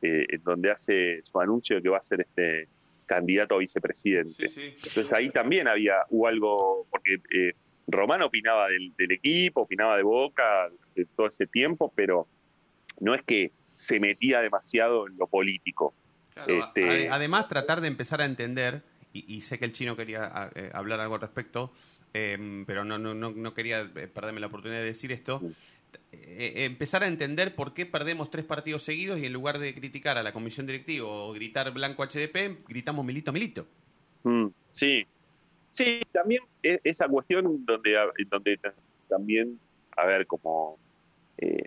[0.02, 2.68] eh, en donde hace su anuncio de que va a ser este
[3.06, 4.46] candidato a vicepresidente.
[4.46, 7.54] Entonces ahí también había, hubo algo, porque eh,
[7.88, 12.28] Román opinaba del, del equipo, opinaba de Boca de todo ese tiempo, pero
[13.00, 15.94] no es que se metía demasiado en lo político.
[16.34, 19.96] Claro, Este, ade- además, tratar de empezar a entender, y, y sé que el chino
[19.96, 21.74] quería eh, hablar algo al respecto,
[22.14, 25.42] eh, pero no, no, no, no quería eh, perderme la oportunidad de decir esto.
[26.12, 30.18] eh, empezar a entender por qué perdemos tres partidos seguidos y en lugar de criticar
[30.18, 33.68] a la comisión directiva o gritar blanco HDP, gritamos milito, milito.
[34.24, 35.06] Mm, sí,
[35.74, 37.98] sí, también e- esa cuestión donde,
[38.30, 38.74] donde ta-
[39.10, 39.60] también,
[39.98, 40.78] a ver, como
[41.38, 41.66] eh,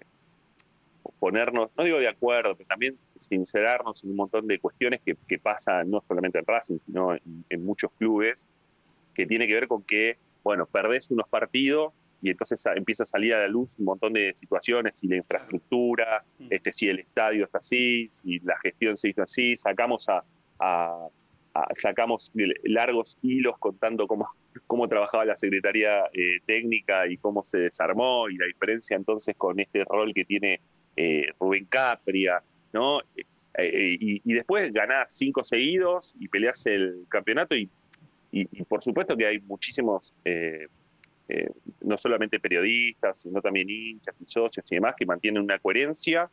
[1.18, 5.38] ponernos, no digo de acuerdo, pero también sincerarnos en un montón de cuestiones que, que
[5.38, 8.46] pasan no solamente en Racing, sino en, en muchos clubes,
[9.14, 11.92] que tiene que ver con que, bueno, perdés unos partidos
[12.22, 16.24] y entonces empieza a salir a la luz un montón de situaciones, si la infraestructura,
[16.50, 20.24] este, si el estadio está así, si la gestión se hizo así, sacamos a-
[21.74, 22.30] sacamos
[22.64, 24.28] largos hilos contando cómo,
[24.66, 29.58] cómo trabajaba la Secretaría eh, Técnica y cómo se desarmó y la diferencia entonces con
[29.60, 30.60] este rol que tiene
[30.96, 32.42] eh, Rubén Capria,
[32.72, 33.00] ¿no?
[33.16, 33.24] Eh,
[33.58, 37.70] eh, y, después ganás cinco seguidos y peleás el campeonato y,
[38.32, 40.14] y- y por supuesto que hay muchísimos,
[41.80, 46.30] no solamente periodistas, sino también hinchas y socios y demás que mantienen una coherencia,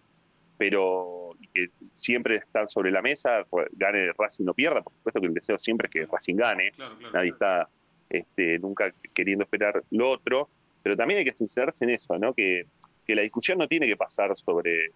[0.70, 5.28] pero que siempre están sobre la mesa, pues, gane Racing no pierda, por supuesto que
[5.28, 6.72] el deseo siempre es que Racing gane,
[7.12, 7.68] nadie está
[8.10, 10.48] este, nunca queriendo esperar lo otro,
[10.82, 12.34] pero también hay que sincerarse en eso, ¿no?
[12.34, 12.66] Que,
[13.06, 14.92] que la discusión no tiene que pasar sobre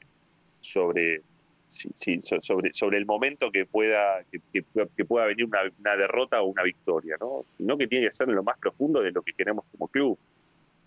[0.61, 1.21] sobre
[1.67, 5.59] sí, sí, so- sobre sobre el momento que pueda que, que- que pueda venir una,
[5.79, 7.43] una derrota o una victoria, ¿no?
[7.57, 10.17] Sino que tiene que ser en lo más profundo de lo que queremos como club.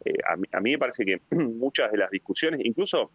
[0.06, 3.10] Eh, a, mí, a mí me parece que muchas de las discusiones, incluso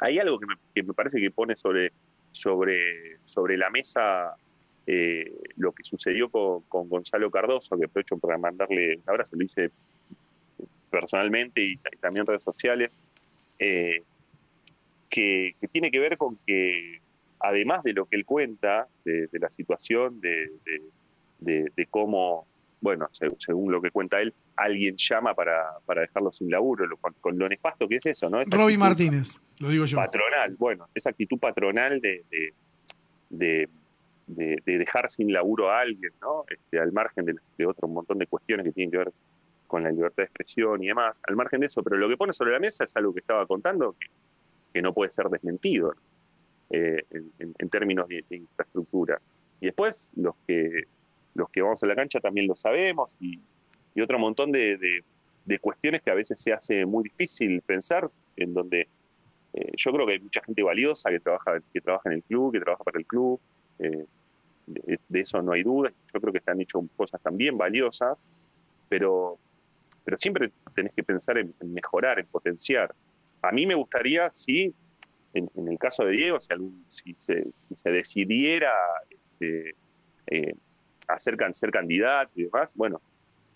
[0.00, 1.92] hay algo que me, parece que pone sobre
[2.32, 4.34] sobre sobre la mesa
[4.86, 9.44] eh, lo que sucedió con, con Gonzalo Cardoso, que aprovecho para mandarle un abrazo, lo
[9.44, 9.70] hice
[10.90, 12.98] personalmente y, y también redes sociales,
[13.58, 14.02] eh,
[15.10, 17.00] que, tiene que ver con que,
[17.40, 20.50] además de lo que él cuenta, de, la situación, de,
[21.40, 22.46] de- cómo,
[22.80, 26.96] bueno, se- según lo que cuenta él, alguien llama para, para dejarlo sin laburo, lo-
[26.96, 28.40] con, con lo nefasto que es eso, ¿no?
[28.40, 29.96] Esa Robbie Martínez, lo digo yo.
[29.96, 32.54] Patronal, bueno, esa actitud patronal de, de,
[33.30, 33.68] de-
[34.26, 36.44] de- de dejar sin laburo a alguien, ¿no?
[36.48, 39.12] Este, al margen de, de otro montón de cuestiones que tienen que ver
[39.66, 42.32] con la libertad de expresión y demás, al margen de eso, pero lo que pone
[42.32, 44.06] sobre la mesa es algo que estaba contando que,
[44.72, 45.94] que no puede ser desmentido.
[46.70, 47.04] Eh,
[47.38, 49.20] en términos de, de infraestructura.
[49.60, 50.84] Y después los que
[51.34, 53.38] los que vamos a la cancha también lo sabemos y,
[53.94, 55.04] y otro montón de, de-
[55.60, 58.88] cuestiones que a veces se hace muy difícil pensar, en donde
[59.52, 62.52] eh, yo creo que hay mucha gente valiosa que trabaja, que trabaja en el club,
[62.52, 63.40] que trabaja para el club,
[63.78, 64.06] eh,
[64.66, 68.18] de, eso no hay duda, yo creo que se han hecho cosas también valiosas,
[68.88, 69.38] pero,
[70.04, 72.94] pero siempre tenés que pensar en, mejorar, en potenciar.
[73.42, 74.74] A mí me gustaría, sí,
[75.34, 78.72] en, en el caso de Diego, si, algún, si, se, si se decidiera
[79.10, 79.74] este,
[80.28, 80.54] eh,
[81.36, 83.00] can- ser candidato y demás, bueno,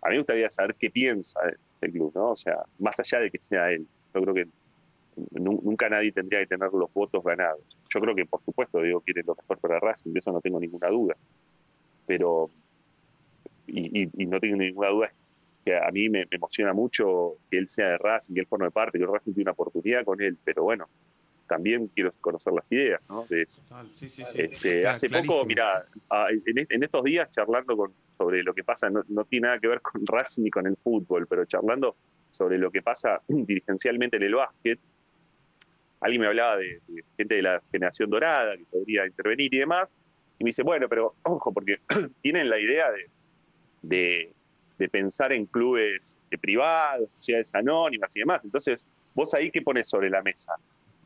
[0.02, 1.40] a mí me gustaría saber qué piensa
[1.74, 2.30] ese club, ¿no?
[2.32, 4.46] O sea, más allá de que sea él, yo creo que
[5.32, 7.60] nu- nunca nadie tendría que tener los votos ganados.
[7.92, 10.60] Yo creo que, por supuesto, digo, quiere lo mejor para Racing, de eso no tengo
[10.60, 11.16] ninguna duda.
[12.06, 12.50] Pero,
[13.66, 15.12] y, y- y no tengo ninguna duda,
[15.64, 18.98] que a mí me, emociona mucho que él sea de Racing, que él forme parte,
[18.98, 20.88] que Racing tiene una oportunidad con él, pero bueno,
[21.48, 23.26] también quiero conocer las ideas, ¿no?
[23.28, 23.60] De eso.
[23.98, 24.38] Sí, sí, sí.
[24.42, 25.34] Este, hace clarísimo.
[25.38, 25.84] poco, mira,
[26.46, 29.58] en, est- en estos días charlando con, sobre lo que pasa, no, no tiene nada
[29.58, 31.96] que ver con Racing ni con el fútbol, pero charlando
[32.30, 34.78] sobre lo que pasa dirigencialmente en el básquet,
[36.00, 39.88] alguien me hablaba de, de gente de la generación dorada que podría intervenir y demás,
[40.38, 41.78] y me dice, bueno, pero ojo, porque
[42.22, 43.06] tienen la idea de,
[43.82, 44.32] de,
[44.78, 48.44] de pensar en clubes eh, privados, sociedades anónimas y demás.
[48.44, 50.52] Entonces, vos ahí qué pones sobre la mesa?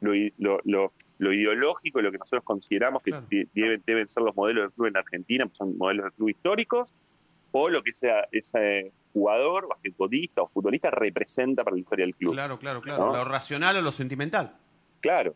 [0.03, 4.37] Lo, lo, lo, lo ideológico lo que nosotros consideramos que de- deben, deben ser los
[4.37, 6.93] modelos del club en Argentina, son modelos del club históricos,
[7.53, 12.33] o lo que sea ese jugador, basquetbolista o futbolista representa para la historia del club.
[12.33, 13.07] Claro, claro, claro.
[13.07, 13.17] ¿No?
[13.17, 14.57] Lo racional o lo sentimental.
[15.01, 15.35] Claro.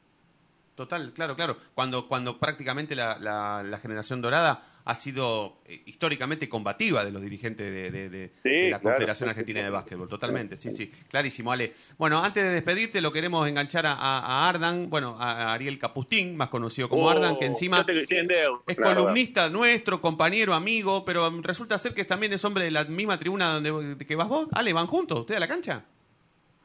[0.77, 1.57] Total, claro, claro.
[1.75, 7.21] Cuando, cuando prácticamente la, la- la generación dorada ha sido eh, históricamente combativa de los
[7.23, 8.83] dirigentes de, de- de- Sí, de la claro.
[8.95, 10.07] Confederación Argentina de Básquetbol.
[10.07, 10.93] Totalmente, sí, sí.
[11.09, 11.73] Clarísimo, Ale.
[11.99, 16.89] Bueno, antes de despedirte, lo queremos enganchar a, Ardan, bueno, a Ariel Capustín, más conocido
[16.91, 21.95] como Oh, Ardan, que encima te endeudo, es columnista nuestro, compañero, amigo, pero resulta ser
[21.95, 24.47] que también es hombre de la misma tribuna donde que vas vos.
[24.53, 25.85] Ale, ¿van juntos ustedes a la cancha?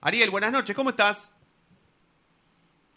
[0.01, 1.31] Ariel, buenas noches, ¿cómo estás?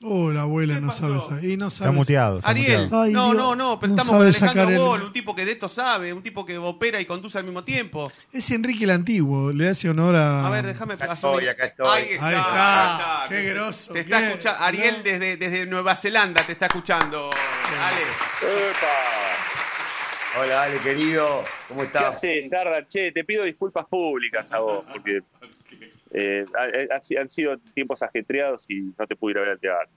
[0.07, 2.39] Oh, la abuela no sabe esa- Y no sabe Está muteado.
[2.39, 3.03] está Ariel, muteado.
[3.05, 5.45] Ay, no, Dios, no, no, pero no estamos con Alejandro el- Gol, un tipo que
[5.47, 8.13] de esto sabe, un tipo que opera y conduce al mismo tiempo.
[8.31, 10.47] Es Enrique el Antiguo, le hace honor a.
[10.47, 11.87] A ver, déjame Acá estoy, acá estoy.
[11.89, 13.23] Ahí está, Ahí está.
[13.23, 17.31] ahí Qué grosso, Te está qué- escuchando, Ariel desde, desde Nueva Zelanda te está escuchando.
[17.31, 18.03] Ale.
[20.37, 21.45] Hola, Ale, querido.
[21.69, 22.17] ¿Cómo ¿Qué estás?
[22.17, 22.87] haces, Ardan?
[22.89, 25.21] Che, te pido disculpas públicas a vos, porque
[26.15, 29.59] eh, ha- ha- han sido tiempos ajetreados y no te pude ir a ver al
[29.61, 29.91] teatro.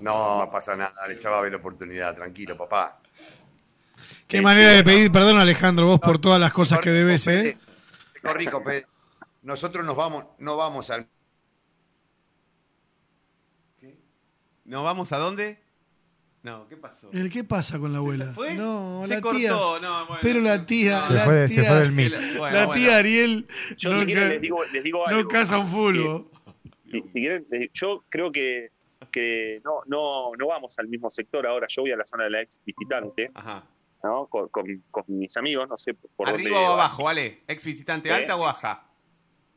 [0.00, 2.14] No pasa nada, ya va a haber oportunidad.
[2.14, 3.00] Tranquilo, papá.
[4.26, 7.56] Qué manera de pedir perdón, Alejandro, vos por todas las cosas que debes, ¿eh?
[8.22, 8.86] Corrijo, Pedro.
[9.42, 11.08] Nosotros nos vamos, no vamos al.
[14.64, 15.58] ¿Nos vamos a dónde?
[16.48, 17.10] No, ¿qué pasó?
[17.12, 18.32] ¿El qué pasa con la abuela?
[18.34, 18.54] fue?
[18.54, 19.50] No, Se la cortó, tía.
[19.50, 20.18] no, bueno.
[20.22, 21.00] pero la tía.
[21.02, 21.92] Se la fue- se tía- fue del.
[21.92, 22.18] Bueno,
[22.56, 22.72] la bueno.
[22.82, 23.46] tía Ariel
[23.76, 25.28] Yo, no, si quieren, les digo, les digo no algo.
[25.28, 26.30] casa un fulbo.
[26.90, 28.70] Si, si quieren, yo creo que,
[29.12, 31.66] que no, no, no vamos al mismo sector ahora.
[31.68, 33.64] Yo voy a la zona de la ex visitante, Ajá.
[34.02, 34.26] ¿no?
[34.26, 36.68] Con, con- con mis amigos, no sé por ¿Arriba dónde.
[36.70, 37.42] o abajo, Ale?
[37.46, 38.12] ¿Ex visitante ¿Eh?
[38.12, 38.87] alta o baja?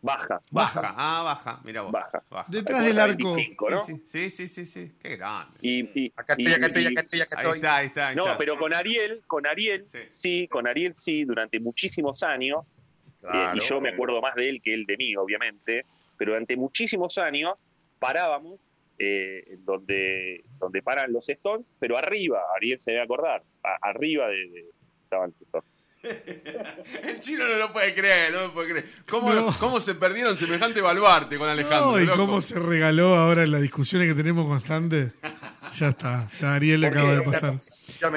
[0.01, 0.41] Baja.
[0.49, 0.95] Baja.
[0.97, 1.61] Ah, baja.
[1.63, 1.91] Mira vos.
[1.91, 2.23] Baja.
[2.47, 3.35] Detrás del arco.
[3.35, 3.85] 25, ¿no?
[3.85, 4.91] Sí, sí, sí, sí, sí.
[5.01, 5.57] Qué grande.
[5.61, 7.57] Y, y- Acá estoy, y- acá estoy, acá estoy, acá Ahí estoy.
[7.57, 8.07] está, ahí está.
[8.09, 8.37] ahí No, está.
[8.37, 9.99] pero con Ariel, con Ariel, Sí.
[10.09, 10.47] sí.
[10.49, 12.65] con Ariel sí, durante muchísimos años,
[13.31, 15.85] eh, y yo me acuerdo más de él que él de mí, obviamente,
[16.17, 17.53] pero durante muchísimos años
[17.99, 18.59] parábamos
[19.03, 24.35] eh, donde, donde paran los Stones, pero arriba, Ariel se debe acordar, a- arriba de,
[24.49, 24.65] de-
[25.03, 25.69] estaban los Stones.
[26.03, 28.85] El chino no lo puede creer, no lo puede creer.
[29.07, 29.55] ¿Cómo, No.
[29.59, 31.91] cómo se perdieron semejante baluarte con Alejandro?
[31.91, 32.17] No, y loco?
[32.19, 35.11] cómo se regaló ahora en las discusiones que tenemos constantes.
[35.77, 37.55] Ya está, ya Ariel le acaba de pasar.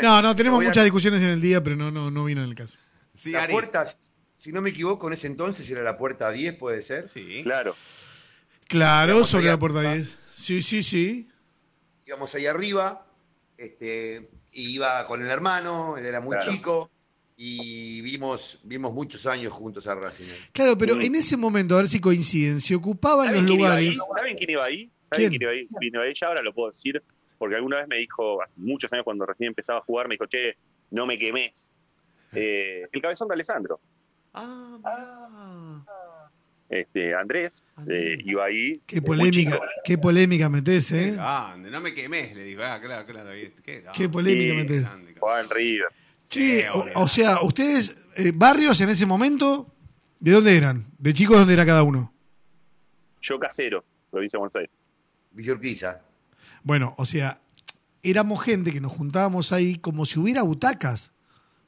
[0.03, 2.55] No, no, tenemos muchas discusiones en el día, pero no, no, no vino en el
[2.55, 2.77] caso.
[3.15, 3.97] Sí, La puerta,
[4.35, 7.09] si no me equivoco, en ese entonces era la puerta 10, puede ser.
[7.09, 7.43] Sí.
[7.45, 7.77] Claro.
[8.67, 9.95] Claro, sobre la puerta arriba.
[9.95, 10.19] 10.
[10.35, 11.29] Sí, sí, sí.
[12.07, 13.07] Íbamos ahí arriba,
[13.57, 16.51] este, y iba con el hermano, él era muy Claro.
[16.53, 16.91] chico,
[17.37, 20.27] y vimos, vimos muchos años juntos a Racing.
[20.53, 23.97] Claro, pero en ese momento, a ver si coinciden, se ocupaban los lugares.
[24.17, 24.91] ¿Saben quién iba ahí?
[25.11, 25.31] ¿Saben ¿Quién?
[25.31, 25.69] quién iba ahí?
[25.81, 27.03] Vino ahí, ya ahora lo puedo decir,
[27.39, 30.27] porque alguna vez me dijo, hace muchos años cuando recién empezaba a jugar, me dijo,
[30.27, 30.57] che,
[30.91, 31.73] no me quemes.
[32.37, 33.79] Eh, el cabezón de Alessandro.
[34.33, 35.85] Ah.
[36.69, 38.81] Este, Andrés, eh, iba ahí.
[38.87, 41.11] Qué eh, polémica, qué polémica metés, Qué ¿eh?
[41.13, 42.63] grande, no me quemés, le digo.
[42.65, 43.31] Ah, claro, claro.
[43.65, 43.91] Qué, grande.
[43.97, 44.57] Qué polémica Sí.
[44.57, 44.87] metés.
[45.41, 45.87] En River.
[46.29, 46.63] Sí,
[46.95, 49.73] o, sea, ustedes, eh, barrios en ese momento,
[50.19, 50.87] ¿de dónde eran?
[50.99, 52.13] ¿De chicos dónde era cada uno?
[53.23, 54.71] Yo casero, provincia de Buenos Aires.
[55.33, 56.03] Villorquiza.
[56.63, 57.41] Bueno, o sea,
[58.03, 61.13] éramos gente que nos juntábamos ahí como si hubiera butacas.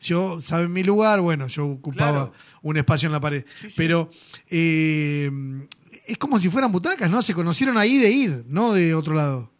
[0.01, 1.21] Yo, ¿saben mi lugar?
[1.21, 2.33] Bueno, yo ocupaba Claro.
[2.63, 3.45] un espacio en la pared.
[3.77, 4.11] Pero
[4.49, 5.31] eh,
[6.07, 7.23] es como si fueran butacas, ¿no?
[7.23, 9.51] Se conocieron ahí de ir, no de otro lado.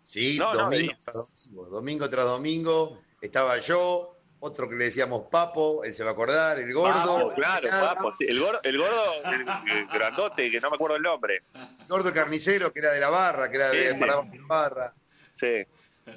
[0.00, 1.66] Sí, No, no, domingo tras domingo.
[1.70, 4.13] Domingo tras domingo estaba yo,
[4.44, 6.92] otro que le decíamos Papo, él se va a acordar, el gordo.
[7.18, 8.14] Papo, claro, Papo.
[8.18, 8.26] sí.
[8.28, 11.42] El gordo, el gordo el- grandote, que no me acuerdo el nombre.
[11.54, 14.38] El gordo carnicero, que era de la barra, que era de Sí, sí.
[14.46, 14.92] barra.
[15.32, 15.64] Sí.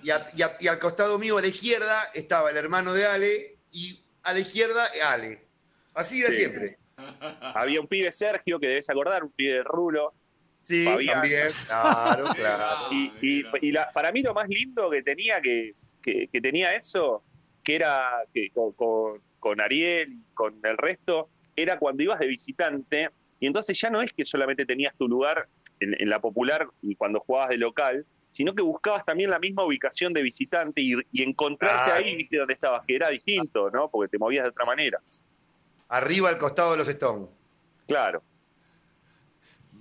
[0.04, 3.06] Y, a- y a- y al costado mío, a la izquierda, estaba el hermano de
[3.06, 5.46] Ale y a la izquierda Ale.
[5.94, 6.78] Así de siempre.
[7.42, 10.14] Había un pibe Sergio, que debes acordar, un pibe de rulo.
[10.60, 11.22] Sí, Fabián.
[11.22, 12.66] también, claro, claro.
[12.92, 16.76] Y, y- y la- para mí lo más lindo que tenía que, que, que tenía
[16.76, 17.24] eso,
[17.68, 22.28] que era que con, con- con Ariel y con el resto, era cuando ibas de
[22.28, 23.10] visitante,
[23.42, 25.48] y entonces ya no es que solamente tenías tu lugar
[25.82, 29.66] en, en la popular y cuando jugabas de local, sino que buscabas también la misma
[29.66, 32.06] ubicación de visitante y, y encontrarte Claro.
[32.06, 33.90] ahí, viste, donde estabas, que era distinto, ¿no?
[33.90, 35.00] Porque te movías de otra manera.
[35.90, 37.28] Arriba al costado de los Stones.
[37.86, 38.22] Claro.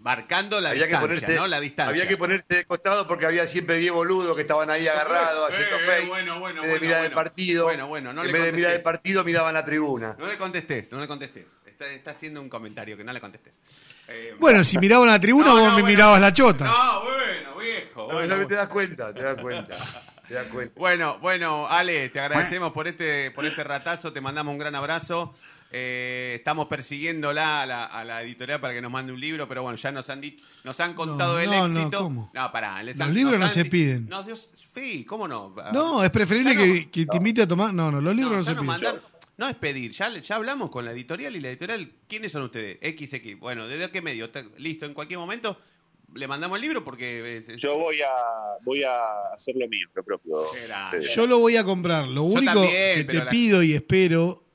[0.06, 1.46] Marcando la Había que distancia, ponerse- ¿no?
[1.48, 1.90] La distancia.
[1.90, 5.54] Había que ponerse de costado porque había siempre 10 boludos que estaban ahí agarrados, Eh,
[5.54, 6.06] haciendo eh, face.
[6.06, 8.42] bueno, bueno, en vez de bueno, mirar el partido, Bueno, bueno, no en le vez
[8.44, 10.14] de mirar el partido, miraban la tribuna.
[10.16, 11.44] No le contestes, no le contestes.
[11.66, 13.52] Está, está haciendo un comentario que no le contestes.
[14.08, 15.88] Eh, Bueno, si miraban la tribuna, No, vos no, me bueno.
[15.88, 16.64] mirabas la chota.
[16.64, 18.06] No, bueno, viejo.
[18.06, 19.76] No, bueno, no te das cuenta, te das cuenta.
[20.28, 20.74] Te das cuenta.
[20.78, 25.34] Bueno, bueno, Ale, te agradecemos por este, por este ratazo, te mandamos un gran abrazo.
[25.72, 29.62] Eh, estamos persiguiéndola a la, a la editorial para que nos mande un libro, pero
[29.62, 31.98] bueno, ya nos han dicho, nos han contado No, el no, no, éxito.
[31.98, 32.32] ¿cómo?
[32.52, 34.08] pará, les Los han- libros no han se di- piden.
[34.08, 35.54] No, Dios, sí, ¿cómo no?
[35.72, 37.74] No, es preferible Ya no- que, que te invite a tomar.
[37.74, 38.66] No, no, los libros no, ya se nos piden.
[38.66, 39.00] mandan-
[39.38, 42.78] no es pedir, ya, ya hablamos con la editorial y la editorial, ¿quiénes son ustedes?
[42.80, 43.38] XX.
[43.38, 44.26] Bueno, ¿desde qué medio?
[44.26, 45.58] Está- Listo, en cualquier momento
[46.14, 47.38] le mandamos el libro porque...
[47.38, 48.08] es- es- Yo voy a
[48.64, 48.94] voy a
[49.34, 50.38] hacer lo mío, lo propio.
[50.66, 51.02] grande.
[51.02, 51.10] Sí.
[51.14, 52.06] Yo lo voy a comprar.
[52.06, 54.45] Lo Yo único también, que pero te la- pido y espero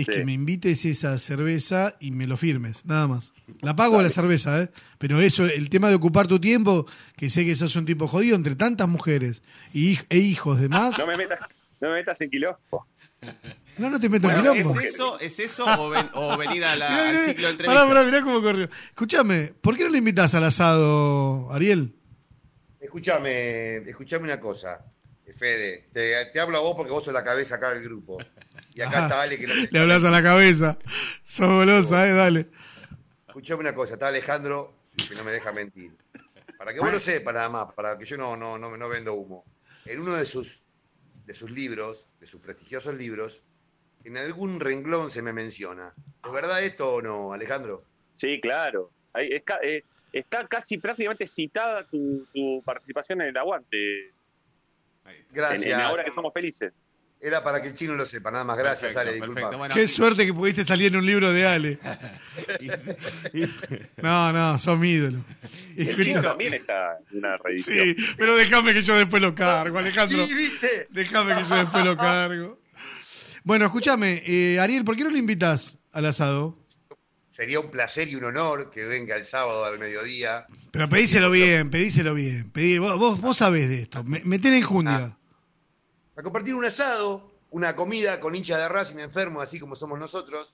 [0.00, 0.12] es Sí.
[0.12, 3.32] que me invites esa cerveza y me lo firmes, nada más.
[3.60, 4.70] La pago la cerveza, ¿eh?
[4.98, 6.86] Pero eso, el tema de ocupar tu tiempo,
[7.16, 9.42] que sé que sos un tipo jodido entre tantas mujeres
[9.72, 10.98] y, e hijos de más.
[10.98, 11.38] No me metas,
[11.80, 12.86] no me metas en quilombo.
[13.78, 14.80] No, no te meto en Bueno, quilombo.
[14.80, 17.86] ¿Es eso, es eso o, ven- o venir a la- Mirá, al ciclo de Pará,
[17.86, 18.68] pará, mirá cómo corrió.
[18.88, 21.94] Escúchame, ¿por qué no le invitas al asado, Ariel?
[22.80, 24.84] Escúchame, escúchame una cosa,
[25.36, 25.88] Fede.
[25.92, 28.18] Te, te hablo a vos porque vos sos la cabeza acá del grupo.
[28.78, 30.78] Y acá está Ale que no Le hablas a la cabeza.
[31.24, 32.46] Sos golosa, eh, dale.
[33.26, 34.72] Escuchame una cosa, está Alejandro
[35.08, 35.90] que no me deja mentir.
[36.56, 39.14] Para que vos lo sepas nada más, para que yo no, no, no, no vendo
[39.14, 39.44] humo.
[39.84, 40.62] En uno de sus,
[41.26, 43.42] de sus libros, de sus prestigiosos libros,
[44.04, 45.92] en algún renglón se me menciona.
[46.24, 47.82] ¿Es verdad esto o no, Alejandro?
[48.14, 48.92] Sí, claro.
[49.12, 49.28] Ahí
[49.62, 54.12] eh, está casi prácticamente citada tu, tu participación en el aguante.
[55.32, 55.64] Gracias.
[55.64, 56.72] En, en ahora que somos felices.
[57.20, 58.56] Era para que el chino lo sepa, nada más.
[58.56, 59.34] Gracias, Perfecto, Ale, perfecto.
[59.40, 59.56] disculpa.
[59.56, 61.78] Bueno, Qué suerte que pudiste salir en un libro de Ale.
[64.02, 65.24] No, no, sos mi ídolo.
[65.76, 67.76] El Escucha- chino también está en una reedición.
[67.96, 70.26] Sí, pero déjame que yo después lo cargo, Alejandro.
[70.26, 70.86] Sí, ¿viste?
[70.90, 72.60] Déjame que yo después lo cargo.
[73.44, 76.58] Bueno, escúchame, eh, Ariel, ¿por qué no lo invitas al asado?
[77.30, 80.46] Sería un placer y un honor que venga el sábado al mediodía.
[80.72, 82.50] Pero pedíselo bien, pedíselo bien.
[82.52, 84.02] Pedí- vos, vos, vos sabés de esto.
[84.04, 85.16] Me- Metén en jundia.
[86.18, 90.52] A compartir un asado, una comida con hinchas de Racing enfermos, así como somos nosotros,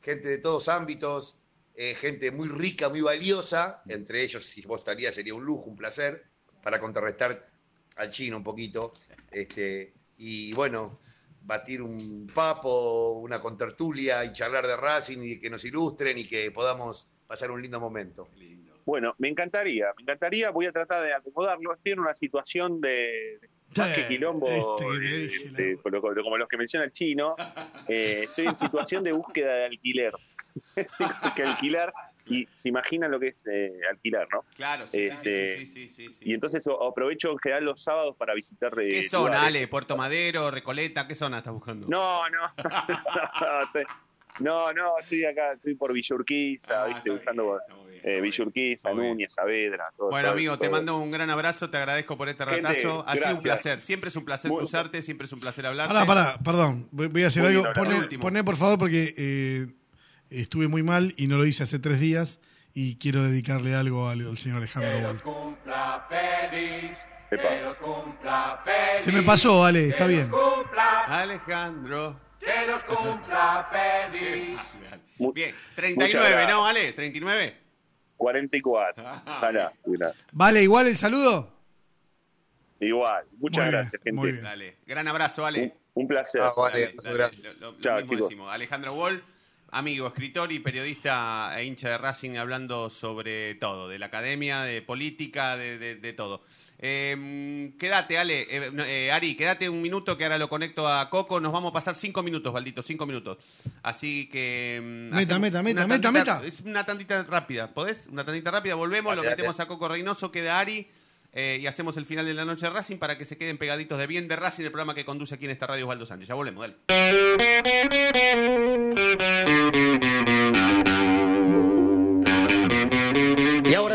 [0.00, 1.36] gente de todos ámbitos,
[1.74, 5.76] eh, gente muy rica, muy valiosa, entre ellos, si vos estarías, sería un lujo, un
[5.76, 6.26] placer,
[6.62, 7.44] para contrarrestar
[7.96, 8.92] al chino un poquito,
[9.32, 11.00] este, y bueno,
[11.42, 16.52] batir un papo, una contertulia y charlar de Racing y que nos ilustren y que
[16.52, 18.28] podamos pasar un lindo momento.
[18.86, 21.74] Bueno, me encantaría, me encantaría, voy a tratar de acomodarlo.
[21.74, 25.78] Estoy en una situación de, de más que quilombo, este que eh, dije, de-
[26.22, 27.34] como, los que menciona el chino,
[27.88, 30.12] eh, estoy en situación de búsqueda de alquiler.
[30.74, 31.92] Tengo que alquilar
[32.26, 34.44] y se imaginan lo que es eh, alquilar, ¿no?
[34.54, 36.24] Claro, sí, sí, Este, sí, sí, sí, sí, sí.
[36.30, 39.44] Y entonces aprovecho en general los sábados para visitar eh, ¿Qué zona.
[39.46, 39.66] Ale?
[39.68, 41.06] ¿Puerto Madero, Recoleta?
[41.06, 41.86] ¿Qué zona estás buscando?
[41.88, 42.52] No, no.
[44.40, 47.10] No, no, estoy acá, estoy por Villa Urquiza, Ah, ¿viste?
[47.10, 47.60] buscando eh,
[48.02, 49.08] está Villa Urquiza, Está bien.
[49.12, 49.84] Núñez, Saavedra.
[49.96, 53.04] Todo, Bueno, todo- amigo, te mando un gran abrazo, te agradezco por este Gente, ratazo.
[53.06, 55.92] Ha sido un placer, siempre es un placer Muy- cruzarte, siempre es un placer hablarte.
[55.92, 56.88] Pará, pará, perdón.
[56.92, 57.72] Voy a hacer Muy algo.
[57.74, 59.66] Poné, poné, por favor, porque eh,
[60.30, 62.40] estuve muy mal y no lo hice hace tres días
[62.72, 65.56] y quiero dedicarle algo al, al señor Alejandro Bol.
[67.32, 67.48] Epa.
[68.98, 70.30] Se me pasó, Ale, está bien.
[71.06, 72.18] Alejandro.
[75.18, 76.48] Mu- Bien, Muchas 39, gracias.
[76.50, 76.96] ¿no, Ale?
[76.96, 77.54] ¿39?
[78.16, 79.04] 44.
[79.06, 79.72] Ah, Ojalá.
[80.32, 81.52] ¿Vale igual el saludo?
[82.80, 83.24] Igual.
[83.38, 84.22] Muchas Muy bien, gracias, gente.
[84.22, 84.42] bien.
[84.42, 85.60] Dale, gran abrazo, Ale.
[85.94, 86.40] Un, un placer.
[86.42, 87.36] Ah, vale, Dale, dale.
[87.42, 88.52] Lo, lo- lo Chao, mismo decimos.
[88.52, 89.22] Alejandro Wall,
[89.70, 94.80] amigo, escritor y periodista e hincha de Racing, hablando sobre todo, de la academia, de
[94.80, 96.42] política, de, de- de todo.
[96.82, 101.38] Eh, quédate, Ale, eh, eh, Ari, quédate un minuto que ahora lo conecto a Coco.
[101.38, 103.36] Nos vamos a pasar cinco minutos, Valdito, cinco minutos.
[103.82, 104.80] Así que.
[104.82, 106.46] mm, Meta, meta, meta, meta, tandita- meta.
[106.46, 108.06] Es una tantita rápida, ¿podés?
[108.10, 110.86] Una tantita rápida, volvemos, lo Dale, metemos a Coco Reynoso, queda Ari.
[111.32, 113.98] eh, y hacemos el final de la noche de Racing para que se queden pegaditos
[113.98, 116.28] de bien de Racing, el programa que conduce aquí en esta radio Osvaldo Sánchez.
[116.28, 116.76] Ya volvemos, dale.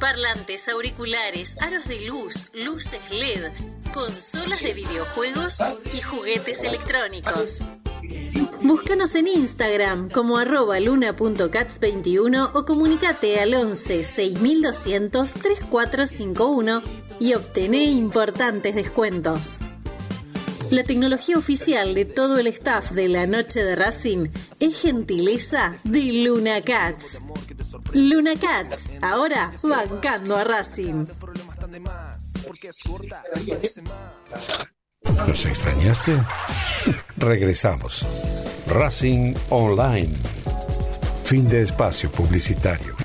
[0.00, 3.50] Parlantes, auriculares, aros de luz, luces LED,
[3.92, 5.58] consolas de videojuegos
[5.92, 7.64] y juguetes electrónicos.
[8.62, 16.82] Búscanos en Instagram como arroba luna.cats21 o comunicate al 11 6200 3451
[17.18, 19.58] y obtené importantes descuentos.
[20.70, 24.28] La tecnología oficial de todo el staff de la noche de Racing
[24.60, 27.22] es gentileza de Luna Cats.
[27.94, 31.06] Luna Cats, ahora bancando a Racing.
[35.26, 36.22] ¿Nos extrañaste?
[37.16, 38.04] Regresamos.
[38.66, 40.14] Racing Online.
[41.24, 42.97] Fin de espacio publicitario.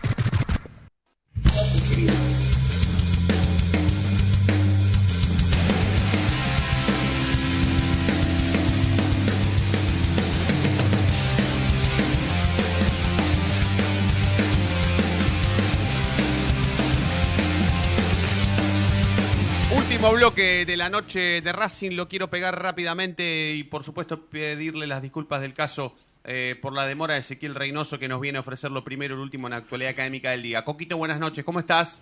[20.03, 24.85] Último bloque de la noche de Racing, lo quiero pegar rápidamente y por supuesto pedirle
[24.85, 25.95] las disculpas del caso
[26.25, 29.17] eh, por la demora de Ezequiel Reynoso que nos viene a ofrecer lo primero y
[29.17, 30.65] lo último en la actualidad académica del día.
[30.65, 32.01] Coquito, buenas noches, ¿cómo estás?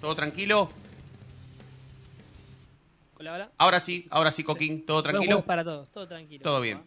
[0.00, 0.70] ¿Todo tranquilo?
[3.18, 3.50] Hola, hola.
[3.58, 5.44] Ahora sí, ahora sí, Coquín, ¿todo tranquilo?
[5.44, 6.42] para todos, todo tranquilo.
[6.42, 6.80] Todo bien.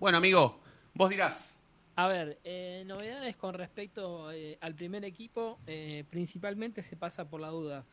[0.00, 0.58] Bueno, amigo,
[0.94, 1.51] vos dirás.
[1.94, 7.40] A ver, eh, novedades con respecto eh, al primer equipo, eh, principalmente se pasa por
[7.40, 7.84] la duda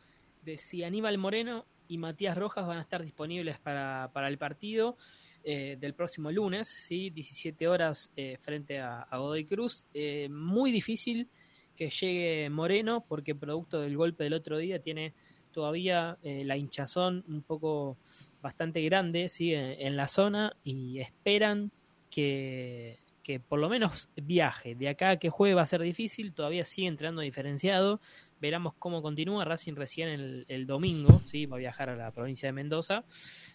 [0.42, 4.96] de si Aníbal Moreno y Matías Rojas van a estar disponibles para, para el partido
[5.44, 7.10] eh, del próximo lunes, ¿sí?
[7.10, 9.86] 17 horas eh, frente a, Godoy Cruz.
[10.30, 11.28] Muy difícil
[11.76, 15.12] que llegue Moreno porque producto del golpe del otro día tiene
[15.52, 17.98] todavía la hinchazón un poco
[18.40, 19.52] bastante grande ¿sí?
[19.54, 21.72] en la zona y esperan
[22.10, 24.74] que, que por lo menos viaje.
[24.74, 28.00] De acá a que juegue va a ser difícil, todavía sigue entrenando diferenciado,
[28.40, 29.44] veremos cómo continúa.
[29.44, 31.46] Racing recién el, domingo, ¿sí?
[31.46, 33.04] va a viajar a la provincia de Mendoza,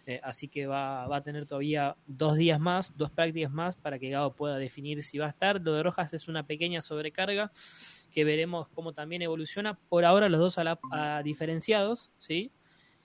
[0.06, 4.00] eh, así que va, va, a tener todavía dos días más, dos prácticas más para
[4.00, 5.60] que Gago pueda definir si va a estar.
[5.62, 7.52] Lo de Rojas es una pequeña sobrecarga
[8.12, 9.78] que veremos cómo también evoluciona.
[9.90, 12.52] Por ahora los dos a, la, a diferenciados, ¿sí?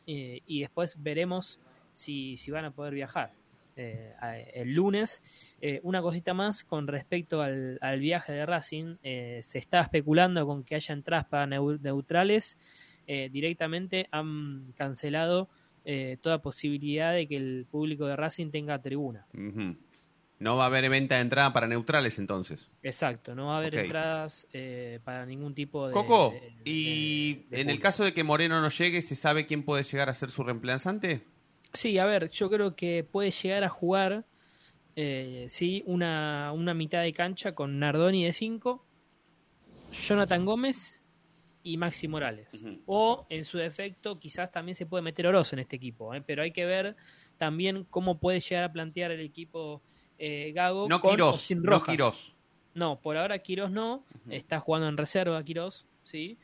[0.07, 1.59] Eh, y después veremos
[1.93, 3.40] si, si van a poder viajar.
[3.83, 5.23] Eh, el lunes.
[5.63, 8.97] Eh, una cosita más con respecto al, al viaje de Racing.
[9.03, 12.59] Eh, se está especulando con que haya entradas para neutrales.
[13.07, 15.49] directamente han cancelado
[16.23, 19.27] toda posibilidad de que el público de Racing tenga tribuna.
[19.35, 19.77] Uh -huh.
[20.39, 22.71] No va a haber venta de entrada para neutrales entonces.
[22.83, 23.85] Exacto, no va a haber okay.
[23.87, 24.47] entradas
[25.03, 25.93] para ningún tipo de...
[25.93, 29.47] Coco, de, de, ¿y de, en el caso de que Moreno no llegue, ¿se sabe
[29.47, 31.25] quién puede llegar a ser su reemplazante?
[31.73, 34.25] Sí, a ver, yo creo que puede llegar a jugar
[34.97, 38.85] eh, sí, una, una mitad de cancha con Nardoni de 5,
[39.93, 41.01] Jonathan Gómez
[41.63, 42.53] y Maxi Morales.
[42.55, 42.83] Uh -huh.
[42.87, 46.23] O, en su defecto, quizás también se puede meter Oroz en este equipo, ¿eh?
[46.23, 46.97] pero hay que ver
[47.39, 49.81] también cómo puede llegar a plantear el equipo
[50.19, 51.89] eh, Gago no con Quirós, o sin No Rojas.
[51.89, 52.35] Quirós.
[52.75, 54.35] No, por ahora Quirós no, uh -huh.
[54.35, 56.37] está jugando en reserva Quirós, sí,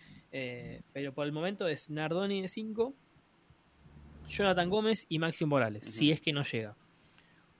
[0.92, 2.94] pero por el momento es Nardoni de 5,
[4.28, 5.92] Jonathan Gómez y Maxi Morales, uh -huh.
[5.92, 6.74] si es que no llega.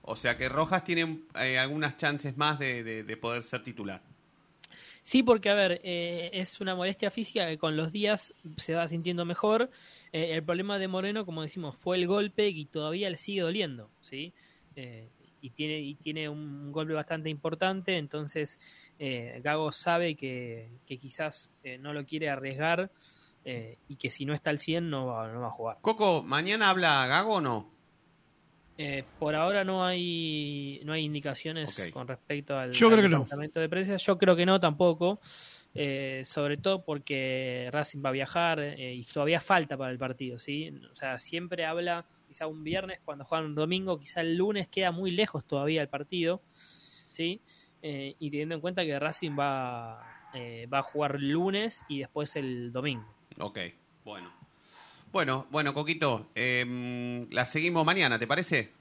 [0.09, 4.01] O sea que Rojas tiene eh, algunas chances más de, de, de, poder ser titular.
[5.01, 8.87] Sí, porque a ver, eh, es una molestia física que con los días se va
[8.87, 9.69] sintiendo mejor.
[10.13, 13.89] Eh, el problema de Moreno, como decimos, fue el golpe y todavía le sigue doliendo,
[14.01, 14.33] ¿sí?
[15.41, 18.59] Y tiene, y tiene un golpe bastante importante, entonces
[18.99, 22.91] Gago sabe que, que quizás no lo quiere arriesgar
[23.45, 25.77] y que si no está al 100 no va, no va a jugar.
[25.81, 27.71] Coco, ¿mañana habla Gago o no?
[28.77, 33.09] Eh, por ahora no hay no hay indicaciones con respecto al, Yo al creo que
[33.09, 33.17] no.
[33.19, 33.95] departamento de prensa.
[33.95, 35.19] Yo creo que no tampoco.
[35.79, 40.39] Eh, sobre todo porque Racing va a viajar eh, y todavía falta para el partido,
[40.39, 40.73] ¿sí?
[40.91, 44.91] O sea, siempre habla quizá un viernes cuando juegan un domingo, quizá el lunes queda
[44.91, 46.41] muy lejos todavía el partido,
[47.09, 47.41] ¿sí?
[47.83, 50.01] Eh, y teniendo en cuenta que Racing va,
[50.33, 53.16] eh, va a jugar lunes y después el domingo.
[53.39, 53.59] Ok,
[54.03, 54.31] bueno.
[55.11, 58.73] Bueno, bueno, Coquito, eh, la seguimos mañana, ¿te parece?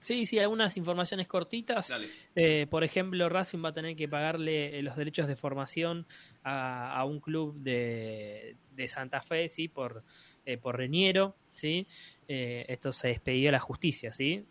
[0.00, 1.88] Sí, sí, algunas informaciones cortitas.
[1.88, 2.08] Dale.
[2.34, 6.06] Eh, por ejemplo, Racing va a tener que pagarle eh, los derechos de formación
[6.44, 10.04] a, a un club de, de, Santa Fe, sí, por,
[10.44, 11.86] eh, por Reñero, sí.
[12.28, 14.46] Eh, esto se despedió a la justicia, sí.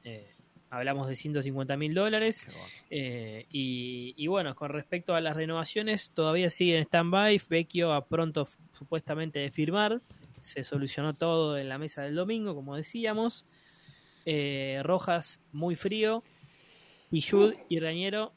[0.70, 2.46] Hablamos de 150 mil dólares.
[2.90, 7.42] Eh, y, y, bueno, con respecto a las renovaciones, todavía sigue en stand-by.
[7.50, 8.48] Vecchio a pronto
[8.78, 10.02] supuestamente de firmar.
[10.40, 13.46] Se solucionó todo en la mesa del domingo, como decíamos.
[14.26, 16.24] Eh, Rojas muy frío.
[17.10, 18.34] Pichud y Reñero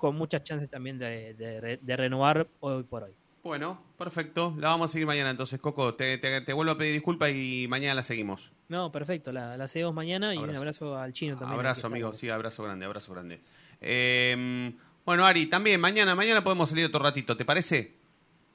[0.00, 3.12] con muchas chances también de, de, de, renovar hoy por hoy.
[3.42, 4.54] Bueno, perfecto.
[4.58, 5.94] La vamos a seguir mañana entonces, Coco.
[5.94, 8.52] Te, te, te vuelvo a pedir disculpas y mañana la seguimos.
[8.68, 9.32] No, perfecto.
[9.32, 10.46] La, la seguimos mañana abrazo.
[10.46, 11.58] y un abrazo al chino también.
[11.58, 12.12] Abrazo, amigo.
[12.12, 13.40] Sí, abrazo grande, abrazo grande.
[13.80, 14.72] Eh,
[15.04, 17.96] bueno, Ari, también mañana, mañana podemos salir otro ratito, ¿te parece?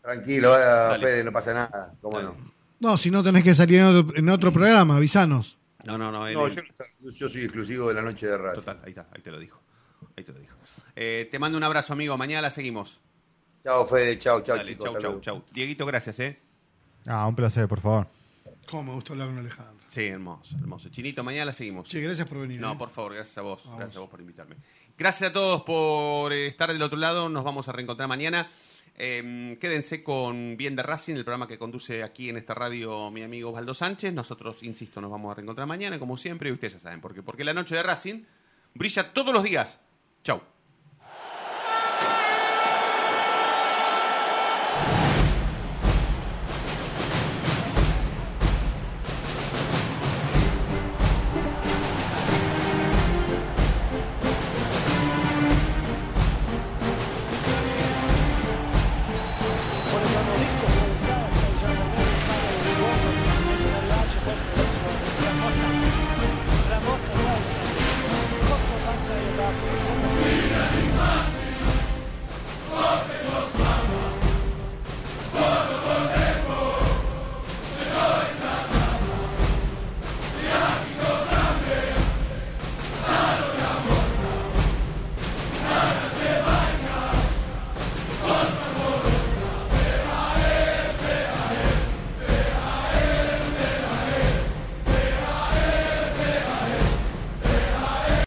[0.02, 1.00] Tranquilo, Dale.
[1.04, 1.96] Fede, no pasa nada.
[2.00, 2.30] ¿Cómo Dale.
[2.38, 2.54] no?
[2.80, 5.58] No, si no tenés que salir en otro, en otro programa, avisanos.
[5.84, 6.28] No, no, no.
[6.28, 6.62] Él, no yo,
[7.02, 8.74] yo, soy exclusivo de la noche de raza.
[8.74, 9.62] Total, ahí está, ahí te lo dijo.
[10.16, 10.56] Ahí te lo dijo.
[10.96, 12.18] Eh, te mando un abrazo, amigo.
[12.18, 13.00] Mañana la seguimos.
[13.66, 14.20] Chao, Fede.
[14.20, 14.92] Chao, chao, Dale, chicos.
[14.92, 15.46] Chao, chao, chao.
[15.52, 16.40] Dieguito, gracias, ¿eh?
[17.08, 18.08] Ah, un placer, por favor.
[18.70, 19.84] Cómo me gustó hablar con Alejandro.
[19.88, 20.90] Sí, hermoso, hermoso.
[20.90, 21.90] Chinito, mañana la seguimos.
[21.90, 22.62] Sí, gracias por venir.
[22.62, 22.76] No, ¿eh?
[22.78, 23.64] por favor, gracias a vos.
[23.64, 23.80] Vamos.
[23.80, 24.58] Gracias a vos por invitarme.
[24.96, 27.28] Gracias a todos por estar del otro lado.
[27.28, 28.52] Nos vamos a reencontrar mañana.
[28.98, 33.24] Eh, quédense con Bien de Racing, el programa que conduce aquí en esta radio mi
[33.24, 34.14] amigo Osvaldo Sánchez.
[34.14, 37.24] Nosotros, insisto, nos vamos a reencontrar mañana, como siempre, y ustedes ya saben por qué.
[37.24, 38.26] Porque la noche de Racing
[38.76, 39.80] brilla todos los días.
[40.24, 40.55] Chau.